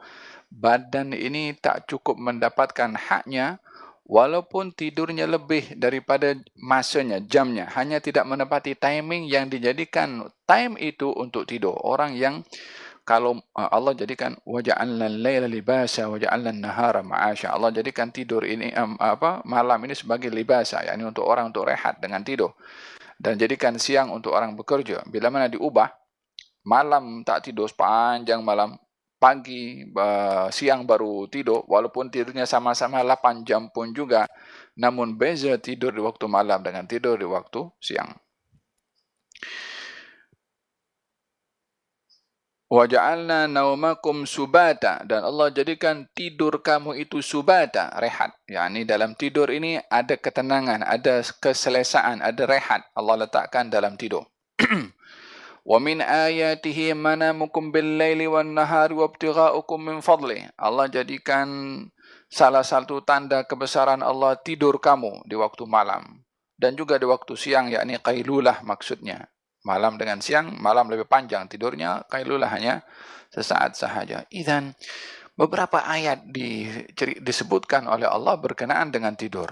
badan 0.49 1.13
ini 1.13 1.53
tak 1.53 1.85
cukup 1.85 2.17
mendapatkan 2.17 2.97
haknya 2.97 3.61
walaupun 4.09 4.73
tidurnya 4.73 5.29
lebih 5.29 5.77
daripada 5.77 6.33
masanya, 6.57 7.21
jamnya, 7.21 7.69
hanya 7.77 8.01
tidak 8.01 8.25
menepati 8.25 8.73
timing 8.73 9.29
yang 9.29 9.53
dijadikan 9.53 10.25
time 10.49 10.81
itu 10.81 11.13
untuk 11.13 11.45
tidur. 11.45 11.77
Orang 11.77 12.17
yang 12.17 12.41
kalau 13.09 13.41
uh, 13.57 13.69
Allah 13.73 13.97
jadikan 13.97 14.37
waja'alna 14.45 15.09
al-laila 15.09 15.49
libasa 15.49 16.05
waja'alna 16.05 16.53
an-nahara 16.53 17.01
ma'asha. 17.01 17.49
Allah 17.49 17.73
jadikan 17.73 18.13
tidur 18.13 18.45
ini 18.45 18.69
um, 18.77 18.93
apa 19.01 19.41
malam 19.49 19.81
ini 19.89 19.97
sebagai 19.97 20.29
libasa, 20.29 20.85
yakni 20.85 21.09
untuk 21.09 21.25
orang 21.25 21.49
untuk 21.49 21.65
rehat 21.65 21.97
dengan 21.97 22.21
tidur. 22.21 22.53
Dan 23.17 23.41
jadikan 23.41 23.81
siang 23.81 24.13
untuk 24.13 24.37
orang 24.37 24.53
bekerja. 24.53 25.01
Bila 25.09 25.33
mana 25.33 25.49
diubah 25.49 25.89
malam 26.69 27.25
tak 27.25 27.49
tidur 27.49 27.65
sepanjang 27.65 28.45
malam 28.45 28.77
pagi, 29.19 29.83
siang 30.55 30.87
baru 30.87 31.27
tidur, 31.27 31.67
walaupun 31.67 32.07
tidurnya 32.07 32.47
sama-sama 32.47 33.03
8 33.03 33.43
jam 33.43 33.67
pun 33.67 33.91
juga, 33.91 34.23
namun 34.79 35.19
beza 35.19 35.59
tidur 35.59 35.91
di 35.91 35.99
waktu 35.99 36.23
malam 36.31 36.63
dengan 36.63 36.87
tidur 36.87 37.19
di 37.19 37.27
waktu 37.27 37.67
siang. 37.83 38.15
Wa 42.69 42.85
ja'alna 42.85 43.49
naumakum 43.49 44.29
subata 44.29 45.01
dan 45.01 45.25
Allah 45.25 45.49
jadikan 45.49 46.05
tidur 46.13 46.61
kamu 46.61 47.01
itu 47.01 47.17
subata, 47.17 47.89
rehat. 47.97 48.37
Yani 48.45 48.85
dalam 48.85 49.17
tidur 49.17 49.49
ini 49.49 49.81
ada 49.89 50.13
ketenangan, 50.13 50.85
ada 50.85 51.25
keselesaan, 51.41 52.21
ada 52.21 52.45
rehat 52.45 52.85
Allah 52.93 53.25
letakkan 53.25 53.73
dalam 53.73 53.97
tidur. 53.97 54.29
Wa 55.69 55.81
min 55.81 55.97
ayatihi 56.05 56.93
manamukum 56.93 57.73
bil-laili 57.73 58.29
wan-nahari 58.29 58.93
wabtigha'ukum 58.93 59.89
min 59.89 59.97
fadli. 60.05 60.45
Allah 60.53 60.85
jadikan 60.93 61.49
salah 62.29 62.61
satu 62.61 63.01
tanda 63.01 63.49
kebesaran 63.49 64.05
Allah 64.05 64.37
tidur 64.37 64.77
kamu 64.77 65.25
di 65.25 65.33
waktu 65.33 65.65
malam 65.65 66.21
dan 66.61 66.77
juga 66.77 67.01
di 67.01 67.09
waktu 67.09 67.33
siang 67.33 67.73
yakni 67.73 67.97
qailulah 67.97 68.61
maksudnya 68.61 69.25
malam 69.67 69.99
dengan 69.99 70.23
siang 70.23 70.55
malam 70.59 70.87
lebih 70.87 71.05
panjang 71.05 71.47
tidurnya 71.51 72.07
qailulah 72.07 72.49
hanya 72.51 72.81
sesaat 73.29 73.75
sahaja 73.75 74.25
idzan 74.31 74.73
beberapa 75.35 75.83
ayat 75.83 76.27
disebutkan 77.23 77.87
oleh 77.87 78.07
Allah 78.07 78.35
berkenaan 78.39 78.91
dengan 78.91 79.15
tidur 79.15 79.51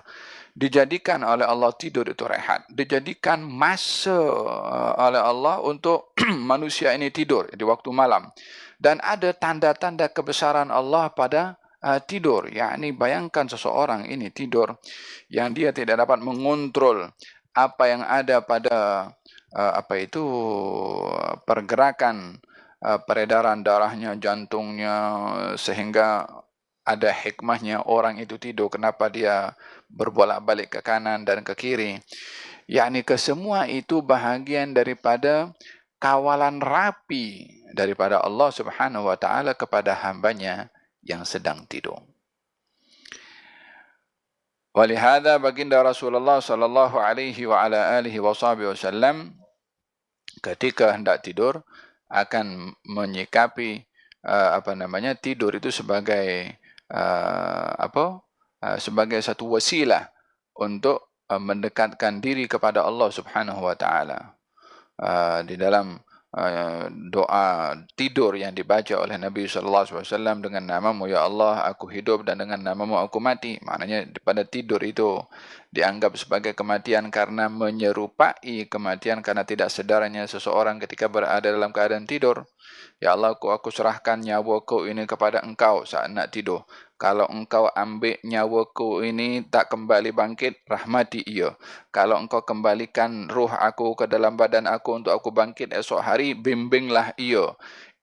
dijadikan 0.58 1.22
oleh 1.22 1.46
Allah 1.46 1.70
tidur 1.78 2.10
itu 2.10 2.26
rehat. 2.26 2.66
Dijadikan 2.74 3.46
masa 3.46 4.18
uh, 4.18 4.94
oleh 4.98 5.22
Allah 5.22 5.62
untuk 5.62 6.18
manusia 6.52 6.98
ini 6.98 7.14
tidur 7.14 7.46
di 7.54 7.62
waktu 7.62 7.94
malam. 7.94 8.34
Dan 8.82 8.98
ada 9.06 9.30
tanda-tanda 9.38 10.10
kebesaran 10.10 10.74
Allah 10.74 11.14
pada 11.14 11.62
uh, 11.86 12.02
tidur. 12.02 12.50
yakni 12.50 12.90
bayangkan 12.98 13.46
seseorang 13.46 14.10
ini 14.10 14.34
tidur 14.34 14.74
yang 15.30 15.54
dia 15.54 15.70
tidak 15.70 16.02
dapat 16.02 16.26
mengontrol 16.26 17.06
apa 17.54 17.84
yang 17.86 18.02
ada 18.02 18.42
pada 18.42 19.10
apa 19.56 20.04
itu 20.04 20.24
pergerakan 21.48 22.40
uh, 22.84 23.00
peredaran 23.04 23.64
darahnya, 23.64 24.20
jantungnya 24.20 24.96
sehingga 25.56 26.28
ada 26.88 27.12
hikmahnya 27.12 27.88
orang 27.88 28.20
itu 28.20 28.40
tidur. 28.40 28.72
Kenapa 28.72 29.12
dia 29.12 29.56
berbolak-balik 29.92 30.80
ke 30.80 30.80
kanan 30.84 31.28
dan 31.28 31.44
ke 31.44 31.56
kiri? 31.56 32.00
Yakni 32.68 33.04
kesemua 33.04 33.68
itu 33.72 34.04
bahagian 34.04 34.76
daripada 34.76 35.56
kawalan 36.04 36.60
rapi 36.60 37.48
daripada 37.72 38.20
Allah 38.20 38.52
Subhanahu 38.52 39.08
wa 39.08 39.16
taala 39.16 39.56
kepada 39.56 39.96
hambanya 39.96 40.68
yang 41.04 41.24
sedang 41.24 41.64
tidur 41.68 42.04
Walihada 44.78 45.42
baginda 45.42 45.82
Rasulullah 45.82 46.38
sallallahu 46.38 47.02
alaihi 47.02 47.50
wa 47.50 47.66
ala 47.66 47.98
alihi 47.98 48.22
wasallam 48.22 49.34
ketika 50.38 50.94
hendak 50.94 51.26
tidur 51.26 51.66
akan 52.14 52.78
menyikapi 52.86 53.90
uh, 54.22 54.54
apa 54.54 54.78
namanya 54.78 55.18
tidur 55.18 55.58
itu 55.58 55.74
sebagai 55.74 56.54
uh, 56.94 57.74
apa 57.74 58.22
uh, 58.62 58.78
sebagai 58.78 59.18
satu 59.18 59.58
wasilah 59.58 60.14
untuk 60.54 61.10
uh, 61.26 61.42
mendekatkan 61.42 62.22
diri 62.22 62.46
kepada 62.46 62.86
Allah 62.86 63.10
Subhanahu 63.10 63.66
wa 63.66 63.74
taala. 63.74 64.38
Uh, 65.02 65.42
di 65.42 65.58
dalam 65.58 65.98
doa 67.10 67.74
tidur 67.98 68.38
yang 68.38 68.54
dibaca 68.54 68.94
oleh 69.02 69.18
Nabi 69.18 69.50
wasallam 69.50 70.46
dengan 70.46 70.70
namamu 70.70 71.10
ya 71.10 71.26
Allah 71.26 71.66
aku 71.66 71.90
hidup 71.90 72.30
dan 72.30 72.38
dengan 72.38 72.62
namamu 72.62 73.02
aku 73.02 73.18
mati. 73.18 73.58
Maknanya 73.66 74.06
pada 74.22 74.46
tidur 74.46 74.78
itu 74.86 75.18
dianggap 75.74 76.14
sebagai 76.14 76.54
kematian 76.54 77.10
karena 77.10 77.50
menyerupai 77.50 78.70
kematian 78.70 79.26
karena 79.26 79.50
tidak 79.50 79.74
sedarnya 79.74 80.30
seseorang 80.30 80.78
ketika 80.78 81.10
berada 81.10 81.50
dalam 81.50 81.74
keadaan 81.74 82.06
tidur. 82.06 82.46
Ya 82.98 83.14
Allah, 83.14 83.38
aku, 83.38 83.54
aku 83.54 83.70
serahkan 83.70 84.22
nyawaku 84.22 84.90
ini 84.90 85.06
kepada 85.06 85.46
engkau 85.46 85.86
saat 85.86 86.10
nak 86.10 86.34
tidur. 86.34 86.66
Kalau 86.98 87.30
engkau 87.30 87.70
ambil 87.78 88.18
nyawaku 88.26 89.06
ini 89.06 89.46
tak 89.46 89.70
kembali 89.70 90.10
bangkit, 90.18 90.66
rahmati 90.66 91.22
ia. 91.30 91.54
Kalau 91.94 92.18
engkau 92.18 92.42
kembalikan 92.42 93.30
ruh 93.30 93.54
aku 93.54 93.94
ke 93.94 94.10
dalam 94.10 94.34
badan 94.34 94.66
aku 94.66 94.98
untuk 94.98 95.14
aku 95.14 95.30
bangkit 95.30 95.78
esok 95.78 96.02
hari, 96.02 96.34
bimbinglah 96.34 97.14
ia. 97.22 97.54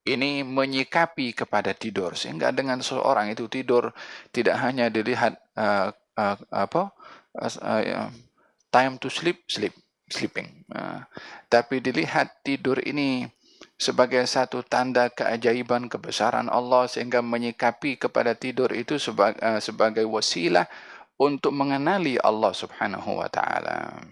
Ini 0.06 0.46
menyikapi 0.46 1.34
kepada 1.34 1.74
tidur. 1.74 2.14
Sehingga 2.14 2.54
dengan 2.54 2.78
seorang 2.86 3.34
itu 3.34 3.50
tidur, 3.50 3.90
tidak 4.30 4.62
hanya 4.62 4.86
dilihat 4.86 5.42
uh, 5.58 5.90
uh, 6.14 6.36
apa 6.54 6.94
uh, 7.42 8.08
time 8.70 8.94
to 9.02 9.10
sleep, 9.10 9.42
sleep, 9.50 9.74
sleeping. 10.06 10.62
Uh, 10.70 11.02
tapi 11.50 11.82
dilihat 11.82 12.46
tidur 12.46 12.78
ini 12.78 13.26
sebagai 13.74 14.22
satu 14.24 14.62
tanda 14.62 15.10
keajaiban 15.10 15.90
kebesaran 15.90 16.46
Allah 16.46 16.86
sehingga 16.86 17.20
menyikapi 17.20 17.98
kepada 17.98 18.32
tidur 18.38 18.70
itu 18.70 18.96
sebagai, 19.02 19.38
uh, 19.42 19.58
sebagai 19.58 20.06
wasilah 20.06 20.66
untuk 21.18 21.54
mengenali 21.54 22.18
Allah 22.22 22.52
Subhanahu 22.54 23.18
wa 23.22 23.28
taala. 23.30 24.02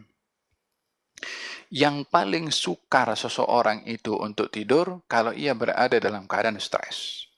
Yang 1.72 2.04
paling 2.12 2.52
sukar 2.52 3.08
seseorang 3.16 3.88
itu 3.88 4.12
untuk 4.12 4.52
tidur 4.52 5.00
kalau 5.08 5.32
ia 5.32 5.56
berada 5.56 5.96
dalam 5.96 6.28
keadaan 6.28 6.60
stres. 6.60 7.28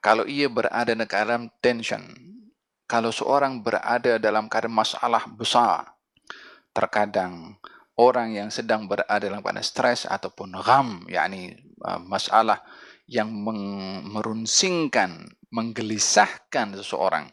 kalau 0.00 0.24
ia 0.24 0.48
berada 0.48 0.96
dalam 0.96 1.52
tension, 1.60 2.00
kalau 2.88 3.12
seorang 3.12 3.60
berada 3.60 4.16
dalam 4.16 4.48
keadaan 4.48 4.72
masalah 4.72 5.28
besar, 5.28 5.92
terkadang 6.72 7.60
orang 8.00 8.32
yang 8.32 8.48
sedang 8.48 8.88
berada 8.88 9.20
dalam 9.20 9.44
keadaan 9.44 9.60
stres 9.60 10.08
ataupun 10.08 10.56
gham, 10.64 11.04
yakni 11.12 11.52
uh, 11.84 12.00
masalah 12.00 12.64
yang 13.04 13.28
merunsingkan, 14.08 15.28
menggelisahkan 15.52 16.80
seseorang, 16.80 17.28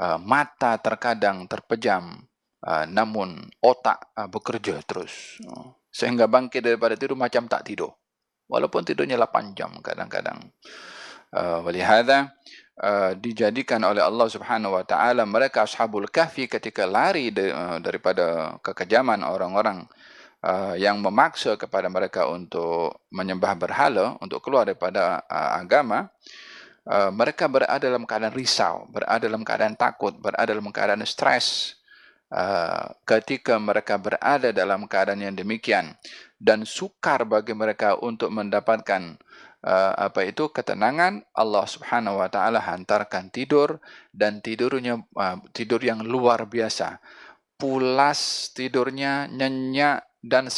uh, 0.00 0.16
mata 0.16 0.80
terkadang 0.80 1.44
terpejam, 1.44 2.24
uh, 2.64 2.86
namun 2.88 3.52
otak 3.60 4.08
bekerja 4.32 4.80
terus. 4.88 5.36
Uh, 5.44 5.76
sehingga 5.92 6.24
bangkit 6.30 6.64
daripada 6.64 6.96
tidur 6.96 7.20
macam 7.20 7.44
tak 7.44 7.68
tidur. 7.68 7.92
Walaupun 8.48 8.80
tidurnya 8.80 9.20
8 9.20 9.52
jam 9.52 9.76
kadang-kadang. 9.84 10.40
Walihada 11.36 12.32
uh, 12.80 13.12
dijadikan 13.18 13.82
oleh 13.82 14.02
Allah 14.02 14.28
Subhanahu 14.30 14.78
wa 14.78 14.84
taala 14.86 15.26
mereka 15.26 15.66
ashabul 15.66 16.06
kahfi 16.08 16.46
ketika 16.46 16.86
lari 16.86 17.34
de, 17.34 17.50
uh, 17.50 17.82
daripada 17.82 18.56
kekejaman 18.62 19.22
orang-orang 19.26 19.84
uh, 20.42 20.74
yang 20.78 20.98
memaksa 21.02 21.58
kepada 21.58 21.90
mereka 21.90 22.30
untuk 22.30 23.02
menyembah 23.10 23.54
berhala 23.58 24.14
untuk 24.22 24.42
keluar 24.42 24.64
daripada 24.66 25.22
uh, 25.26 25.58
agama 25.58 26.08
uh, 26.86 27.10
mereka 27.10 27.50
berada 27.50 27.82
dalam 27.82 28.06
keadaan 28.06 28.34
risau 28.34 28.86
berada 28.90 29.26
dalam 29.26 29.42
keadaan 29.42 29.74
takut 29.74 30.14
berada 30.16 30.54
dalam 30.54 30.70
keadaan 30.70 31.02
stres 31.04 31.78
uh, 32.32 32.92
ketika 33.08 33.56
mereka 33.56 33.96
berada 33.96 34.52
dalam 34.52 34.84
keadaan 34.88 35.24
yang 35.24 35.36
demikian. 35.36 35.96
Dan 36.38 36.62
sukar 36.62 37.26
bagi 37.26 37.50
mereka 37.50 37.98
untuk 37.98 38.30
mendapatkan 38.30 39.18
uh, 39.68 39.92
apa 40.08 40.24
itu? 40.24 40.48
Ketenangan 40.48 41.28
Allah 41.36 41.64
Subhanahu 41.68 42.24
wa 42.24 42.28
taala 42.32 42.64
hantarkan 42.64 43.28
tidur 43.28 43.76
dan 44.08 44.40
tidurnya 44.40 45.04
uh, 45.12 45.36
tidur 45.52 45.84
yang 45.84 46.00
luar 46.00 46.48
biasa. 46.48 46.96
Pulas 47.60 48.50
tidurnya 48.56 49.28
nyenyak 49.28 50.08
dan 50.24 50.48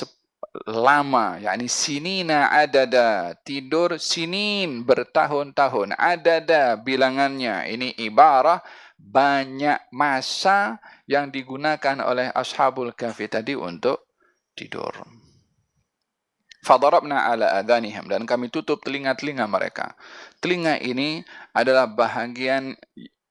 lama. 0.70 1.42
Yakni 1.42 1.66
sinina 1.66 2.54
adada. 2.54 3.34
Tidur 3.42 3.98
sinin 3.98 4.86
bertahun-tahun. 4.86 5.98
Adada 5.98 6.78
bilangannya. 6.78 7.66
Ini 7.66 7.98
ibarah 7.98 8.62
banyak 9.00 9.90
masa 9.96 10.78
yang 11.08 11.32
digunakan 11.32 12.04
oleh 12.04 12.28
ashabul 12.36 12.92
kahfi 12.92 13.32
tadi 13.32 13.56
untuk 13.56 14.04
tidur 14.52 15.19
fadarabna 16.60 17.24
ala 17.24 17.56
adanihim 17.56 18.06
dan 18.06 18.28
kami 18.28 18.52
tutup 18.52 18.84
telinga-telinga 18.84 19.48
mereka. 19.48 19.96
Telinga 20.38 20.76
ini 20.80 21.24
adalah 21.56 21.88
bahagian 21.88 22.76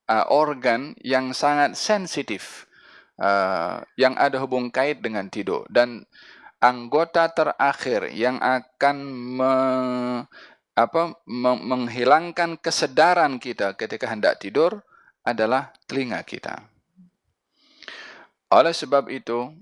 uh, 0.09 0.25
organ 0.33 0.97
yang 1.05 1.31
sangat 1.31 1.77
sensitif 1.77 2.65
uh, 3.21 3.81
yang 3.95 4.17
ada 4.17 4.41
hubung 4.41 4.73
kait 4.73 4.99
dengan 4.99 5.29
tidur 5.29 5.69
dan 5.69 6.09
anggota 6.59 7.29
terakhir 7.31 8.11
yang 8.11 8.41
akan 8.41 8.97
me, 9.39 9.53
apa, 10.73 11.15
me, 11.29 11.51
menghilangkan 11.55 12.57
kesedaran 12.59 13.37
kita 13.37 13.77
ketika 13.77 14.09
hendak 14.09 14.41
tidur 14.41 14.81
adalah 15.21 15.69
telinga 15.85 16.19
kita. 16.25 16.65
Oleh 18.49 18.73
sebab 18.73 19.13
itu, 19.13 19.53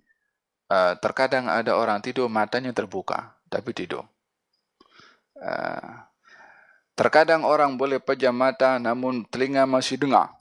uh, 0.72 0.94
terkadang 1.04 1.52
ada 1.52 1.76
orang 1.76 2.00
tidur 2.00 2.32
matanya 2.32 2.72
terbuka 2.72 3.37
tapi 3.48 3.72
tidur. 3.74 4.06
Uh, 5.38 6.04
terkadang 6.98 7.46
orang 7.46 7.78
boleh 7.78 8.02
pejam 8.02 8.34
mata 8.34 8.82
namun 8.82 9.22
telinga 9.30 9.70
masih 9.70 10.02
dengar 10.02 10.34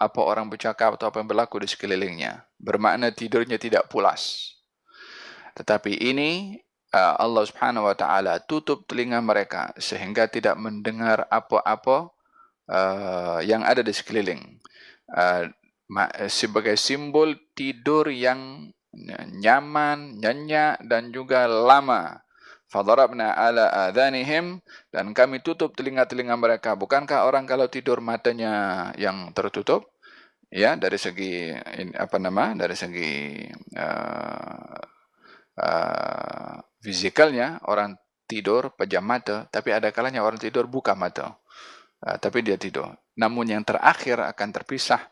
apa 0.00 0.20
orang 0.24 0.48
bercakap 0.48 0.96
atau 0.96 1.12
apa 1.12 1.20
yang 1.20 1.28
berlaku 1.28 1.60
di 1.60 1.68
sekelilingnya. 1.68 2.48
Bermakna 2.56 3.12
tidurnya 3.12 3.60
tidak 3.60 3.92
pulas. 3.92 4.56
Tetapi 5.52 5.92
ini 6.00 6.56
uh, 6.96 7.20
Allah 7.20 7.44
Subhanahu 7.44 7.84
wa 7.84 7.96
taala 7.96 8.40
tutup 8.40 8.88
telinga 8.88 9.20
mereka 9.20 9.76
sehingga 9.76 10.24
tidak 10.24 10.56
mendengar 10.56 11.28
apa-apa 11.28 12.08
uh, 12.72 13.38
yang 13.44 13.60
ada 13.60 13.84
di 13.84 13.92
sekeliling. 13.92 14.56
Sebagai 16.30 16.78
simbol 16.78 17.34
tidur 17.58 18.06
yang 18.14 18.70
nyaman, 19.42 20.22
nyenyak 20.22 20.78
dan 20.86 21.10
juga 21.10 21.50
lama 21.50 22.22
fadarabna 22.70 23.34
ala 23.34 23.90
adhanihim 23.90 24.62
dan 24.94 25.10
kami 25.10 25.42
tutup 25.42 25.74
telinga-telinga 25.74 26.38
mereka. 26.38 26.78
Bukankah 26.78 27.26
orang 27.26 27.44
kalau 27.44 27.66
tidur 27.66 27.98
matanya 27.98 28.88
yang 28.94 29.34
tertutup? 29.34 29.90
Ya 30.50 30.74
dari 30.74 30.98
segi 30.98 31.54
apa 31.94 32.18
nama 32.18 32.58
dari 32.58 32.74
segi 32.74 33.38
uh, 33.78 34.82
uh, 35.62 36.54
fisikalnya 36.82 37.62
orang 37.70 37.94
tidur 38.26 38.74
pejam 38.74 39.06
mata 39.06 39.46
tapi 39.46 39.70
ada 39.70 39.94
kalanya 39.94 40.26
orang 40.26 40.38
tidur 40.38 40.66
buka 40.66 40.94
mata. 40.98 41.38
Uh, 42.02 42.16
tapi 42.18 42.42
dia 42.42 42.58
tidur. 42.58 42.90
Namun 43.18 43.50
yang 43.50 43.62
terakhir 43.62 44.18
akan 44.22 44.48
terpisah 44.50 45.02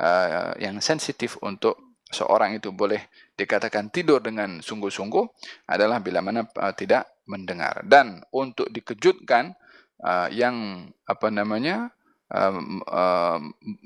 uh, 0.00 0.56
yang 0.58 0.78
sensitif 0.82 1.38
untuk 1.44 1.78
seorang 2.10 2.58
itu 2.58 2.74
boleh 2.74 3.06
dikatakan 3.40 3.88
tidur 3.88 4.20
dengan 4.20 4.60
sungguh-sungguh 4.60 5.24
adalah 5.72 6.04
bila 6.04 6.20
mana 6.20 6.44
uh, 6.44 6.76
tidak 6.76 7.24
mendengar 7.24 7.80
dan 7.88 8.20
untuk 8.36 8.68
dikejutkan 8.68 9.56
uh, 10.04 10.28
yang 10.28 10.84
apa 11.08 11.32
namanya 11.32 11.88
uh, 12.28 12.60
uh, 12.84 13.38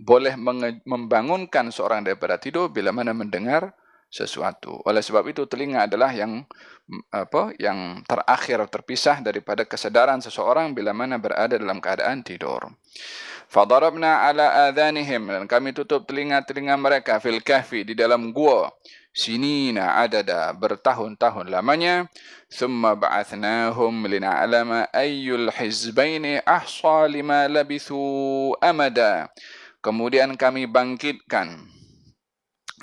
boleh 0.03 0.35
membangunkan 0.83 1.71
seorang 1.71 2.03
daripada 2.03 2.43
tidur 2.43 2.75
bila 2.75 2.91
mana 2.91 3.15
mendengar 3.15 3.71
sesuatu. 4.15 4.79
Oleh 4.87 5.03
sebab 5.03 5.27
itu 5.27 5.43
telinga 5.51 5.91
adalah 5.91 6.15
yang 6.15 6.47
apa 7.11 7.51
yang 7.59 8.07
terakhir 8.07 8.63
terpisah 8.71 9.19
daripada 9.25 9.67
kesedaran 9.67 10.23
seseorang 10.23 10.71
bila 10.71 10.95
mana 10.95 11.19
berada 11.19 11.59
dalam 11.59 11.83
keadaan 11.83 12.23
tidur. 12.23 12.71
Fadarabna 13.51 14.23
ala 14.25 14.71
adhanihim 14.71 15.31
dan 15.31 15.45
kami 15.51 15.75
tutup 15.75 16.07
telinga-telinga 16.07 16.79
mereka 16.79 17.19
fil 17.19 17.43
kahfi 17.43 17.83
di 17.83 17.95
dalam 17.99 18.31
gua 18.31 18.71
sinina 19.15 20.03
adada 20.03 20.51
bertahun-tahun 20.59 21.47
lamanya 21.47 22.11
thumma 22.51 22.99
ba'athnahum 22.99 24.11
lina'lama 24.11 24.91
ayyul 24.91 25.55
hizbaini 25.55 26.43
ahsa 26.43 27.07
lima 27.07 27.47
labithu 27.47 28.53
amada. 28.59 29.31
Kemudian 29.79 30.35
kami 30.35 30.67
bangkitkan 30.67 31.71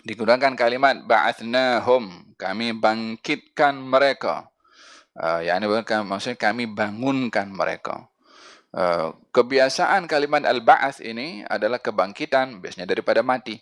digunakan 0.07 0.55
kalimat 0.55 1.03
ba'athnahum 1.03 2.33
kami 2.39 2.73
bangkitkan 2.73 3.77
mereka. 3.77 4.49
Uh, 5.11 5.43
yakni 5.43 5.67
maksudnya 6.07 6.39
kami 6.39 6.65
bangunkan 6.71 7.51
mereka. 7.51 8.07
Uh, 8.71 9.11
kebiasaan 9.35 10.07
kalimat 10.07 10.47
al-ba'ath 10.47 11.03
ini 11.03 11.43
adalah 11.43 11.83
kebangkitan 11.83 12.63
biasanya 12.63 12.87
daripada 12.87 13.19
mati. 13.19 13.59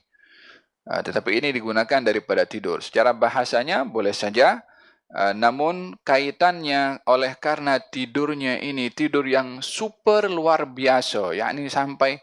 Uh, 0.90 1.06
tetapi 1.06 1.38
ini 1.38 1.54
digunakan 1.54 2.02
daripada 2.02 2.50
tidur. 2.50 2.82
Secara 2.82 3.14
bahasanya 3.14 3.86
boleh 3.86 4.10
saja 4.10 4.66
uh, 5.14 5.38
namun 5.38 5.94
kaitannya 6.02 7.06
oleh 7.06 7.38
karena 7.38 7.78
tidurnya 7.78 8.58
ini 8.58 8.90
tidur 8.90 9.22
yang 9.30 9.62
super 9.62 10.26
luar 10.26 10.66
biasa 10.66 11.38
yakni 11.38 11.70
sampai 11.70 12.18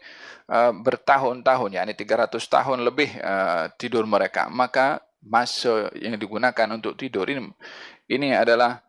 uh, 0.51 0.75
bertahun-tahun 0.75 1.79
yakni 1.79 1.95
300 1.95 2.35
tahun 2.35 2.83
lebih 2.83 3.09
tidur 3.79 4.03
mereka 4.03 4.51
maka 4.51 4.99
masa 5.23 5.87
yang 5.95 6.19
digunakan 6.19 6.67
untuk 6.75 6.99
tidur 6.99 7.23
ini 7.31 7.47
ini 8.11 8.35
adalah 8.35 8.83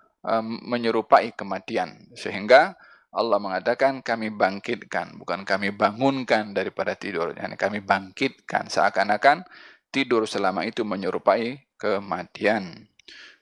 menyerupai 0.67 1.33
kematian 1.33 2.11
sehingga 2.19 2.75
Allah 3.09 3.41
mengatakan 3.41 4.05
kami 4.05 4.29
bangkitkan 4.29 5.17
bukan 5.17 5.49
kami 5.49 5.73
bangunkan 5.73 6.53
daripada 6.53 6.93
tidur. 6.93 7.33
Yani 7.33 7.57
kami 7.57 7.81
bangkitkan. 7.81 8.69
Seakan-akan 8.69 9.49
tidur 9.89 10.29
selama 10.29 10.69
itu 10.69 10.85
menyerupai 10.85 11.65
kematian. 11.81 12.89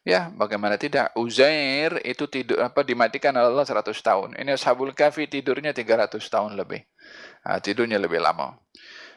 Ya 0.07 0.31
bagaimana 0.31 0.79
tidak? 0.79 1.11
Uzair 1.19 1.99
itu 2.07 2.31
tidur 2.31 2.63
apa 2.63 2.87
dimatikan 2.87 3.35
oleh 3.35 3.51
Allah 3.51 3.67
100 3.67 3.91
tahun. 3.91 4.39
Ini 4.39 4.55
Ashabul 4.55 4.95
Kahfi 4.95 5.27
tidurnya 5.27 5.75
300 5.75 6.23
tahun 6.31 6.55
lebih. 6.55 6.87
Nah, 7.43 7.59
tidurnya 7.59 7.99
lebih 7.99 8.23
lama. 8.23 8.55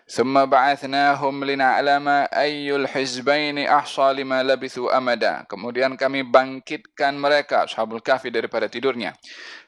Summa 0.10 0.50
ba'athnahum 0.50 1.46
lina'lama 1.46 2.34
ayyul 2.34 2.90
hizbaini 2.90 3.70
ahsa 3.70 4.10
lima 4.10 4.42
labithu 4.42 4.90
amada. 4.90 5.46
Kemudian 5.46 5.94
kami 5.94 6.26
bangkitkan 6.26 7.14
mereka, 7.14 7.70
Ashabul 7.70 8.02
kahfi 8.02 8.34
daripada 8.34 8.66
tidurnya 8.66 9.14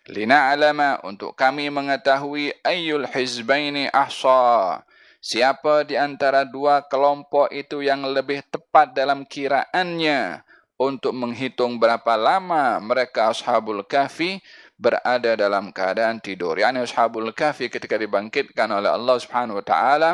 lina'lama 0.09 1.03
untuk 1.05 1.37
kami 1.37 1.69
mengetahui 1.69 2.55
ayyul 2.65 3.05
hizbaini 3.05 3.91
ahsa 3.93 4.81
siapa 5.21 5.85
di 5.85 5.99
antara 5.99 6.47
dua 6.47 6.85
kelompok 6.89 7.53
itu 7.53 7.85
yang 7.85 8.01
lebih 8.09 8.41
tepat 8.49 8.97
dalam 8.97 9.27
kiraannya 9.27 10.41
untuk 10.81 11.13
menghitung 11.13 11.77
berapa 11.77 12.17
lama 12.17 12.81
mereka 12.81 13.29
ashabul 13.29 13.85
kahfi 13.85 14.41
berada 14.81 15.37
dalam 15.37 15.69
keadaan 15.69 16.17
tidur. 16.17 16.57
Yani 16.57 16.81
Ashabul 16.81 17.29
Kahfi 17.37 17.69
ketika 17.69 18.01
dibangkitkan 18.01 18.65
oleh 18.65 18.89
Allah 18.89 19.15
Subhanahu 19.21 19.61
wa 19.61 19.65
taala 19.65 20.11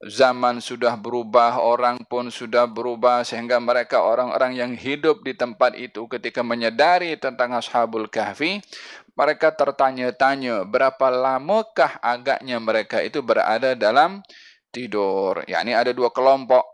zaman 0.00 0.64
sudah 0.64 0.96
berubah, 0.96 1.60
orang 1.60 2.00
pun 2.08 2.32
sudah 2.32 2.64
berubah 2.64 3.20
sehingga 3.20 3.60
mereka 3.60 4.00
orang-orang 4.00 4.56
yang 4.56 4.72
hidup 4.72 5.20
di 5.20 5.36
tempat 5.36 5.76
itu 5.76 6.08
ketika 6.08 6.40
menyadari 6.40 7.20
tentang 7.20 7.52
Ashabul 7.52 8.08
Kahfi, 8.08 8.64
mereka 9.12 9.52
tertanya-tanya 9.52 10.64
berapa 10.64 11.12
lamakah 11.12 12.00
agaknya 12.00 12.56
mereka 12.56 13.04
itu 13.04 13.20
berada 13.20 13.76
dalam 13.76 14.24
tidur. 14.72 15.44
Yani 15.44 15.76
ada 15.76 15.92
dua 15.92 16.08
kelompok. 16.08 16.64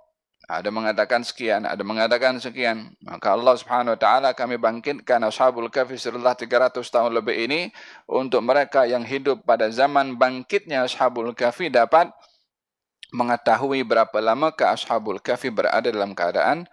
Ada 0.46 0.70
mengatakan 0.70 1.26
sekian, 1.26 1.66
ada 1.66 1.82
mengatakan 1.82 2.38
sekian. 2.38 2.94
Maka 3.02 3.34
Allah 3.34 3.58
Subhanahu 3.58 3.98
wa 3.98 4.00
taala 4.00 4.30
kami 4.30 4.62
bangkitkan 4.62 5.18
Ashabul 5.26 5.66
Kahfi 5.74 5.98
setelah 5.98 6.38
300 6.38 6.86
tahun 6.86 7.18
lebih 7.18 7.34
ini 7.34 7.74
untuk 8.06 8.46
mereka 8.46 8.86
yang 8.86 9.02
hidup 9.02 9.42
pada 9.42 9.66
zaman 9.74 10.14
bangkitnya 10.14 10.86
Ashabul 10.86 11.34
Kahfi 11.34 11.66
dapat 11.66 12.14
mengetahui 13.14 13.86
berapa 13.86 14.18
lama 14.18 14.50
ke 14.54 14.66
Ashabul 14.66 15.22
Kahfi 15.22 15.52
berada 15.52 15.86
dalam 15.90 16.14
keadaan 16.16 16.66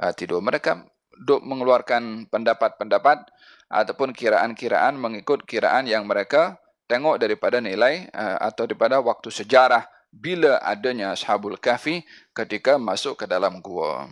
uh, 0.00 0.12
tidur. 0.12 0.44
Mereka 0.44 0.84
duk 1.24 1.42
mengeluarkan 1.44 2.28
pendapat-pendapat 2.28 3.28
ataupun 3.68 4.16
kiraan-kiraan 4.16 4.96
mengikut 4.96 5.44
kiraan 5.44 5.84
yang 5.84 6.08
mereka 6.08 6.56
tengok 6.88 7.20
daripada 7.20 7.60
nilai 7.60 8.08
uh, 8.12 8.40
atau 8.48 8.64
daripada 8.64 9.00
waktu 9.00 9.28
sejarah 9.28 9.84
bila 10.08 10.56
adanya 10.64 11.12
Ashabul 11.12 11.60
Kahfi 11.60 12.00
ketika 12.32 12.80
masuk 12.80 13.20
ke 13.20 13.24
dalam 13.28 13.60
gua. 13.60 14.08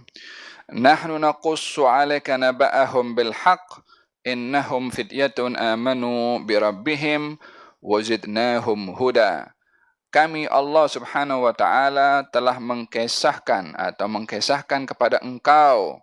Nahnu 0.69 1.17
naqussu 1.17 1.89
'alaika 1.89 2.37
naba'ahum 2.37 3.17
bil 3.17 3.33
haqq 3.33 3.81
innahum 4.27 4.91
fityatun 4.91 5.55
amanu 5.57 6.43
bi 6.43 6.59
rabbihim 6.59 7.39
wazidnahum 7.79 8.93
huda 8.99 9.56
kami 10.17 10.49
Allah 10.49 10.89
Subhanahu 10.89 11.45
wa 11.45 11.53
taala 11.53 12.25
telah 12.33 12.57
mengkisahkan 12.57 13.77
atau 13.77 14.09
mengkisahkan 14.09 14.89
kepada 14.89 15.21
engkau. 15.21 16.01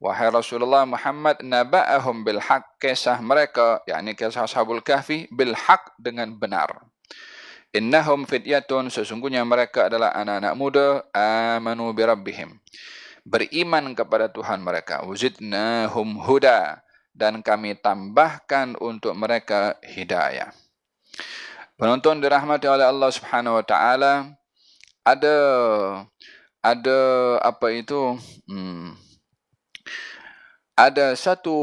Wahai 0.00 0.32
Rasulullah 0.32 0.88
Muhammad 0.88 1.44
naba'ahum 1.44 2.24
bil 2.24 2.40
haqq 2.40 2.80
kisah 2.80 3.20
mereka 3.20 3.84
yakni 3.84 4.16
kisah 4.16 4.48
Ashabul 4.48 4.80
Kahfi 4.80 5.28
bil 5.28 5.52
haqq 5.52 5.92
dengan 6.00 6.32
benar. 6.32 6.80
Innahum 7.76 8.24
fityatun 8.24 8.88
sesungguhnya 8.88 9.44
mereka 9.44 9.92
adalah 9.92 10.16
anak-anak 10.16 10.54
muda 10.56 10.86
amanu 11.12 11.92
bi 11.92 12.08
rabbihim. 12.08 12.56
Beriman 13.20 13.92
kepada 13.92 14.32
Tuhan 14.32 14.64
mereka. 14.64 15.04
Wazidnahum 15.04 16.24
huda. 16.24 16.80
Dan 17.12 17.44
kami 17.44 17.76
tambahkan 17.76 18.80
untuk 18.80 19.12
mereka 19.12 19.76
hidayah 19.84 20.48
Penonton 21.76 22.20
dirahmati 22.22 22.68
oleh 22.68 22.86
Allah 22.86 23.10
Subhanahu 23.10 23.58
Wa 23.60 23.64
Taala 23.64 24.12
ada 25.02 25.36
ada 26.62 26.98
apa 27.42 27.74
itu 27.74 28.14
hmm, 28.46 28.94
ada 30.78 31.12
satu 31.18 31.58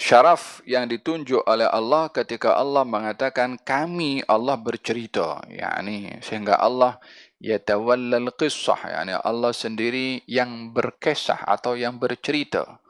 syaraf 0.00 0.64
yang 0.64 0.88
ditunjuk 0.88 1.44
oleh 1.44 1.68
Allah 1.68 2.08
ketika 2.08 2.56
Allah 2.56 2.88
mengatakan 2.88 3.60
kami 3.60 4.24
Allah 4.24 4.56
bercerita. 4.56 5.44
Yakni 5.52 6.22
sehingga 6.24 6.56
Allah 6.56 6.96
yatawallal 7.36 8.32
qissah 8.32 8.80
yakni 8.88 9.12
Allah 9.20 9.52
sendiri 9.52 10.24
yang 10.24 10.72
berkisah 10.72 11.44
atau 11.44 11.76
yang 11.76 12.00
bercerita. 12.00 12.80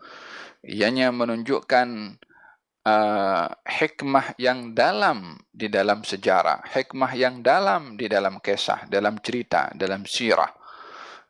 Ianya 0.62 1.10
menunjukkan 1.10 2.20
uh, 2.86 3.48
hikmah 3.66 4.36
yang 4.40 4.72
dalam 4.72 5.36
di 5.50 5.68
dalam 5.68 6.04
sejarah, 6.04 6.64
hikmah 6.70 7.12
yang 7.16 7.44
dalam 7.44 7.96
di 7.96 8.08
dalam 8.08 8.40
kisah, 8.40 8.88
dalam 8.88 9.20
cerita, 9.20 9.72
dalam 9.76 10.04
sirah. 10.08 10.52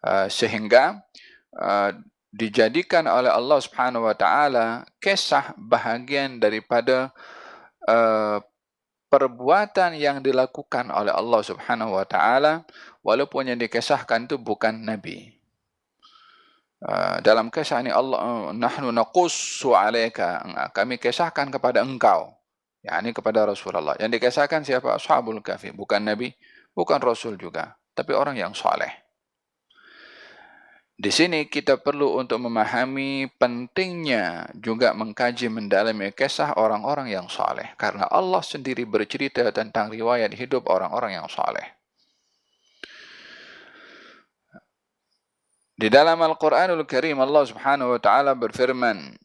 Uh, 0.01 0.27
sehingga 0.33 0.97
uh, 1.61 1.93
dijadikan 2.31 3.05
oleh 3.11 3.29
Allah 3.29 3.59
Subhanahu 3.59 4.07
wa 4.07 4.17
taala 4.17 4.87
kisah 5.03 5.53
bahagian 5.59 6.39
daripada 6.39 7.11
uh, 7.85 8.39
perbuatan 9.11 9.99
yang 9.99 10.23
dilakukan 10.23 10.89
oleh 10.95 11.11
Allah 11.11 11.41
Subhanahu 11.43 11.99
wa 11.99 12.07
taala 12.07 12.63
walaupun 13.03 13.51
yang 13.51 13.59
dikisahkan 13.59 14.31
itu 14.31 14.39
bukan 14.39 14.79
nabi 14.79 15.40
Ah, 16.81 17.21
dalam 17.21 17.53
kisah 17.53 17.85
ini 17.85 17.93
Allah 17.93 18.21
uh, 18.25 18.49
nahnu 18.57 18.89
naqussu 18.89 19.77
alayka 19.77 20.41
kami 20.73 20.97
kisahkan 20.97 21.53
kepada 21.53 21.85
engkau. 21.85 22.33
Yakni 22.81 23.13
kepada 23.13 23.45
Rasulullah. 23.45 23.93
Yang 24.01 24.17
dikisahkan 24.17 24.65
siapa? 24.65 24.97
Ashabul 24.97 25.45
kahfi. 25.45 25.77
Bukan 25.77 26.01
nabi 26.01 26.33
bukan 26.73 26.97
rasul 26.97 27.37
juga 27.37 27.77
tapi 27.93 28.17
orang 28.17 28.41
yang 28.41 28.57
saleh. 28.57 28.89
Di 30.97 31.13
sini 31.13 31.49
kita 31.53 31.81
perlu 31.81 32.17
untuk 32.17 32.41
memahami 32.41 33.29
pentingnya 33.37 34.49
juga 34.57 34.97
mengkaji 34.97 35.53
mendalami 35.53 36.13
kisah 36.17 36.57
orang-orang 36.57 37.13
yang 37.13 37.29
saleh. 37.29 37.77
Karena 37.77 38.09
Allah 38.09 38.41
sendiri 38.41 38.89
bercerita 38.89 39.45
tentang 39.53 39.93
riwayat 39.93 40.33
hidup 40.33 40.65
orang-orang 40.69 41.21
yang 41.21 41.29
saleh 41.29 41.80
Di 45.81 45.89
dalam 45.89 46.21
Al-Quranul 46.21 46.85
Karim 46.85 47.25
Allah 47.25 47.41
Subhanahu 47.49 47.97
wa 47.97 48.01
taala 48.05 48.37
berfirman, 48.37 49.17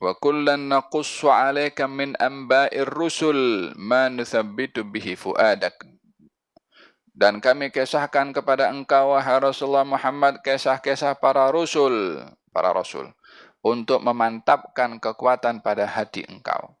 "Wa 0.00 0.16
kullan 0.16 0.72
naqussu 0.72 1.28
'alaika 1.28 1.84
min 1.84 2.16
anba'ir 2.16 2.88
rusul 2.88 3.68
ma 3.76 4.08
nuthabbitu 4.08 4.80
bihi 4.80 5.12
fu'adak." 5.12 5.76
Dan 7.12 7.44
kami 7.44 7.68
kisahkan 7.68 8.32
kepada 8.32 8.72
engkau 8.72 9.12
wahai 9.12 9.44
Rasulullah 9.44 9.84
Muhammad 9.84 10.40
kisah-kisah 10.40 11.20
para 11.20 11.52
rasul, 11.52 12.16
para 12.48 12.72
rasul 12.72 13.12
untuk 13.60 14.00
memantapkan 14.00 14.96
kekuatan 15.04 15.60
pada 15.60 15.84
hati 15.84 16.24
engkau 16.32 16.79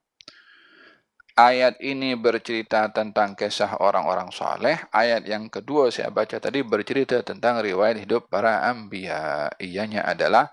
ayat 1.38 1.78
ini 1.82 2.16
bercerita 2.18 2.90
tentang 2.90 3.34
kisah 3.34 3.78
orang-orang 3.82 4.30
soleh. 4.30 4.78
Ayat 4.90 5.26
yang 5.26 5.50
kedua 5.50 5.90
saya 5.90 6.10
baca 6.10 6.38
tadi 6.38 6.62
bercerita 6.62 7.20
tentang 7.22 7.62
riwayat 7.62 8.02
hidup 8.02 8.30
para 8.30 8.66
ambia. 8.66 9.50
Ianya 9.58 10.06
adalah 10.06 10.50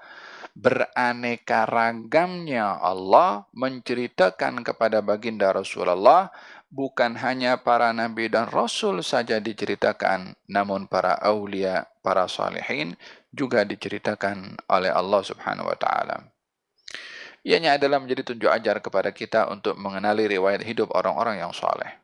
beraneka 0.58 1.70
ragamnya 1.70 2.82
Allah 2.82 3.46
menceritakan 3.54 4.66
kepada 4.66 5.06
baginda 5.06 5.54
Rasulullah 5.54 6.34
bukan 6.74 7.16
hanya 7.22 7.62
para 7.62 7.94
nabi 7.94 8.28
dan 8.28 8.50
rasul 8.50 9.06
saja 9.06 9.38
diceritakan 9.40 10.36
namun 10.50 10.90
para 10.90 11.16
aulia, 11.22 11.86
para 12.02 12.26
salihin 12.26 12.98
juga 13.32 13.64
diceritakan 13.64 14.58
oleh 14.68 14.92
Allah 14.92 15.22
Subhanahu 15.22 15.70
wa 15.70 15.78
taala. 15.78 16.37
Ianya 17.48 17.80
adalah 17.80 18.04
menjadi 18.04 18.28
tunjuk 18.28 18.52
ajar 18.52 18.84
kepada 18.84 19.08
kita 19.16 19.48
untuk 19.48 19.80
mengenali 19.80 20.28
riwayat 20.28 20.68
hidup 20.68 20.92
orang-orang 20.92 21.40
yang 21.40 21.56
soleh. 21.56 21.96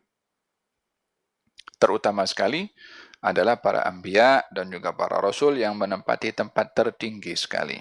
Terutama 1.76 2.24
sekali 2.24 2.72
adalah 3.20 3.60
para 3.60 3.84
ambia 3.84 4.48
dan 4.56 4.72
juga 4.72 4.96
para 4.96 5.20
rasul 5.20 5.60
yang 5.60 5.76
menempati 5.76 6.32
tempat 6.32 6.72
tertinggi 6.72 7.36
sekali. 7.36 7.76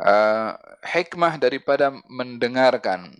Uh, 0.00 0.56
hikmah 0.80 1.36
daripada 1.36 1.92
mendengarkan, 2.08 3.12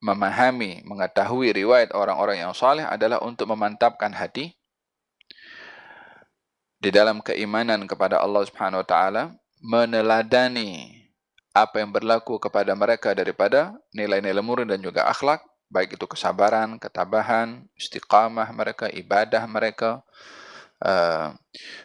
memahami, 0.00 0.80
mengetahui 0.88 1.52
riwayat 1.52 1.92
orang-orang 1.92 2.48
yang 2.48 2.56
soleh 2.56 2.88
adalah 2.88 3.20
untuk 3.20 3.52
memantapkan 3.52 4.08
hati 4.08 4.56
di 6.80 6.88
dalam 6.88 7.20
keimanan 7.20 7.84
kepada 7.84 8.24
Allah 8.24 8.40
Subhanahu 8.48 8.80
Wa 8.82 8.88
Taala, 8.88 9.22
meneladani 9.60 11.01
apa 11.52 11.84
yang 11.84 11.92
berlaku 11.92 12.40
kepada 12.40 12.72
mereka 12.72 13.12
daripada 13.12 13.76
nilai-nilai 13.92 14.40
murid 14.40 14.72
dan 14.72 14.80
juga 14.80 15.04
akhlak, 15.04 15.44
baik 15.68 16.00
itu 16.00 16.04
kesabaran, 16.08 16.80
ketabahan, 16.80 17.64
istiqamah 17.76 18.48
mereka, 18.56 18.88
ibadah 18.88 19.44
mereka, 19.44 20.00
uh, 20.80 21.36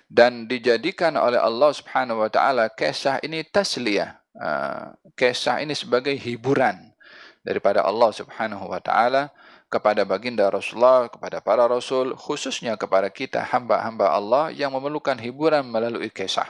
dan 0.07 0.47
dijadikan 0.47 1.15
oleh 1.19 1.39
Allah 1.39 1.71
Subhanahu 1.75 2.23
Wa 2.23 2.31
Taala 2.31 2.71
kisah 2.71 3.19
ini 3.23 3.43
tasliyah, 3.43 4.15
uh, 4.39 4.95
kisah 5.19 5.59
ini 5.59 5.75
sebagai 5.75 6.15
hiburan 6.15 6.95
daripada 7.43 7.83
Allah 7.83 8.11
Subhanahu 8.15 8.71
Wa 8.71 8.79
Taala 8.79 9.31
kepada 9.67 10.07
baginda 10.07 10.47
Rasulullah, 10.47 11.11
kepada 11.11 11.43
para 11.43 11.67
Rasul, 11.67 12.15
khususnya 12.15 12.79
kepada 12.79 13.11
kita 13.11 13.43
hamba-hamba 13.43 14.15
Allah 14.15 14.47
yang 14.55 14.71
memerlukan 14.71 15.19
hiburan 15.19 15.67
melalui 15.67 16.07
kisah. 16.07 16.47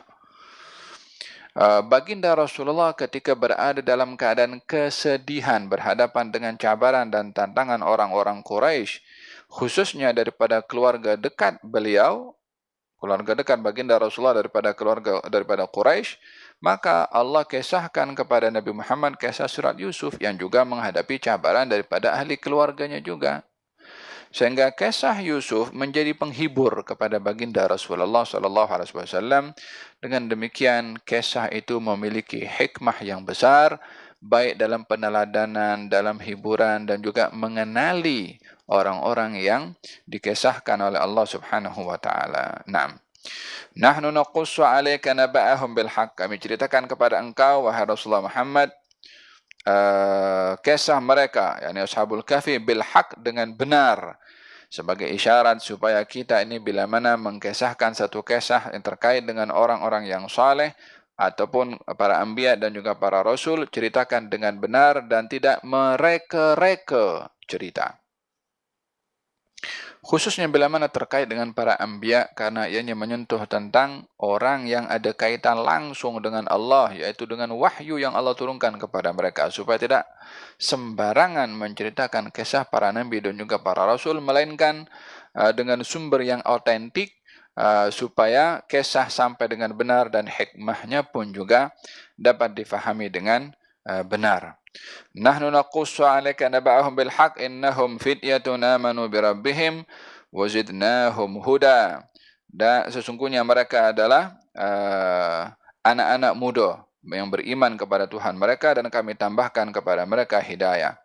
Uh, 1.58 1.82
baginda 1.82 2.38
Rasulullah 2.38 2.93
ketika 2.93 3.34
berada 3.34 3.82
dalam 3.82 4.13
keadaan 4.13 4.62
kesedihan 4.62 5.65
berhadapan 5.65 6.30
dengan 6.30 6.54
cabaran 6.54 7.10
dan 7.10 7.34
tantangan 7.34 7.82
orang-orang 7.82 8.46
Quraisy 8.46 9.02
khususnya 9.50 10.13
daripada 10.13 10.62
keluarga 10.62 11.17
dekat 11.17 11.58
beliau 11.65 12.38
keluarga 13.02 13.34
dekat 13.34 13.58
baginda 13.65 13.98
Rasulullah 13.98 14.46
daripada 14.46 14.78
keluarga 14.78 15.17
daripada 15.34 15.65
Quraisy 15.65 16.22
Maka 16.58 17.06
Allah 17.13 17.46
kisahkan 17.46 18.17
kepada 18.17 18.50
Nabi 18.50 18.74
Muhammad 18.74 19.13
kisah 19.22 19.46
surat 19.46 19.78
Yusuf 19.78 20.17
yang 20.17 20.34
juga 20.34 20.65
menghadapi 20.65 21.22
cabaran 21.22 21.70
daripada 21.70 22.17
ahli 22.17 22.34
keluarganya 22.34 22.98
juga. 22.98 23.46
Sehingga 24.34 24.74
kisah 24.76 25.18
Yusuf 25.24 25.72
menjadi 25.72 26.12
penghibur 26.13 26.84
kepada 26.84 27.18
baginda 27.18 27.66
Rasulullah 27.66 28.28
sallallahu 28.28 28.72
alaihi 28.72 28.94
wasallam. 28.94 29.56
Dengan 29.98 30.30
demikian 30.30 31.00
kisah 31.02 31.50
itu 31.50 31.80
memiliki 31.82 32.44
hikmah 32.44 33.00
yang 33.02 33.24
besar 33.24 33.80
baik 34.18 34.58
dalam 34.58 34.82
peneladanan, 34.84 35.90
dalam 35.90 36.18
hiburan 36.18 36.90
dan 36.90 37.02
juga 37.02 37.30
mengenali 37.34 38.42
orang-orang 38.68 39.38
yang 39.40 39.63
dikisahkan 40.10 40.78
oleh 40.82 41.00
Allah 41.00 41.26
Subhanahu 41.26 41.86
wa 41.88 41.98
taala. 42.02 42.66
Naam. 42.68 42.98
Nahnu 43.78 44.10
naqussu 44.10 44.66
'alaika 44.66 45.13
naba'ahum 45.13 45.78
bil 45.78 45.92
haqq. 45.92 46.18
Kami 46.18 46.42
ceritakan 46.42 46.90
kepada 46.90 47.22
engkau 47.22 47.70
wahai 47.70 47.86
Rasulullah 47.86 48.26
Muhammad 48.26 48.74
uh, 49.68 50.56
kisah 50.64 51.04
mereka 51.04 51.60
yakni 51.60 51.84
ashabul 51.84 52.24
kahfi 52.24 52.58
bil 52.64 52.80
haqq 52.80 53.20
dengan 53.20 53.52
benar. 53.52 54.16
Sebagai 54.68 55.08
isyarat 55.08 55.64
supaya 55.64 56.04
kita 56.04 56.44
ini 56.44 56.60
bila 56.60 56.84
mana 56.88 57.16
mengkisahkan 57.16 57.96
satu 57.96 58.20
kisah 58.20 58.76
yang 58.76 58.84
terkait 58.84 59.24
dengan 59.24 59.48
orang-orang 59.52 60.08
yang 60.08 60.28
saleh 60.28 60.76
ataupun 61.16 61.80
para 61.96 62.20
anbiya 62.20 62.60
dan 62.60 62.76
juga 62.76 63.00
para 63.00 63.24
rasul 63.24 63.64
ceritakan 63.72 64.28
dengan 64.28 64.60
benar 64.60 65.08
dan 65.08 65.32
tidak 65.32 65.64
mereka-reka 65.64 67.32
cerita 67.48 67.96
khususnya 70.08 70.48
bila 70.48 70.72
mana 70.72 70.88
terkait 70.88 71.28
dengan 71.28 71.52
para 71.52 71.76
anbiya 71.76 72.32
karena 72.32 72.63
ianya 72.63 72.96
menyentuh 72.96 73.43
tentang 73.43 74.08
orang 74.15 74.63
yang 74.63 74.88
ada 74.88 75.12
kaitan 75.12 75.60
langsung 75.60 76.24
dengan 76.24 76.48
Allah 76.48 76.96
yaitu 76.96 77.28
dengan 77.28 77.52
wahyu 77.60 78.00
yang 78.00 78.15
Allah 78.15 78.32
turunkan 78.32 78.80
kepada 78.80 79.12
mereka 79.12 79.52
supaya 79.52 79.76
tidak 79.76 80.08
sembarangan 80.56 81.52
menceritakan 81.52 82.32
kisah 82.32 82.63
para 82.72 82.96
nabi 82.96 83.20
dan 83.20 83.36
juga 83.36 83.60
para 83.60 83.84
rasul 83.84 84.24
melainkan 84.24 84.88
uh, 85.36 85.52
dengan 85.52 85.84
sumber 85.84 86.24
yang 86.24 86.39
autentik 86.48 87.12
uh, 87.60 87.91
supaya 87.91 88.63
kisah 88.63 89.12
sampai 89.12 89.52
dengan 89.52 89.76
benar 89.76 90.08
dan 90.08 90.24
hikmahnya 90.24 91.04
pun 91.12 91.36
juga 91.36 91.76
dapat 92.15 92.56
difahami 92.56 93.12
dengan 93.12 93.52
uh, 93.84 94.08
benar. 94.08 94.56
Nahnu 95.18 95.50
naqussu 95.50 96.06
'alaika 96.06 96.48
naba'ahum 96.48 96.94
bil 96.94 97.12
haqq 97.12 97.42
innahum 97.42 97.98
fityatun 97.98 98.62
amanu 98.62 99.10
bi 99.10 99.18
rabbihim 99.22 99.86
wa 100.30 100.46
zidnahum 100.46 101.42
huda. 101.42 102.06
Dan 102.48 102.88
sesungguhnya 102.90 103.44
mereka 103.44 103.92
adalah 103.92 104.38
uh, 104.56 105.52
anak-anak 105.84 106.34
uh, 106.34 106.40
muda 106.40 106.70
yang 107.04 107.32
beriman 107.32 107.76
kepada 107.80 108.08
Tuhan 108.10 108.36
mereka 108.36 108.76
dan 108.76 108.88
kami 108.92 109.16
tambahkan 109.16 109.72
kepada 109.72 110.04
mereka 110.04 110.40
hidayah. 110.44 110.96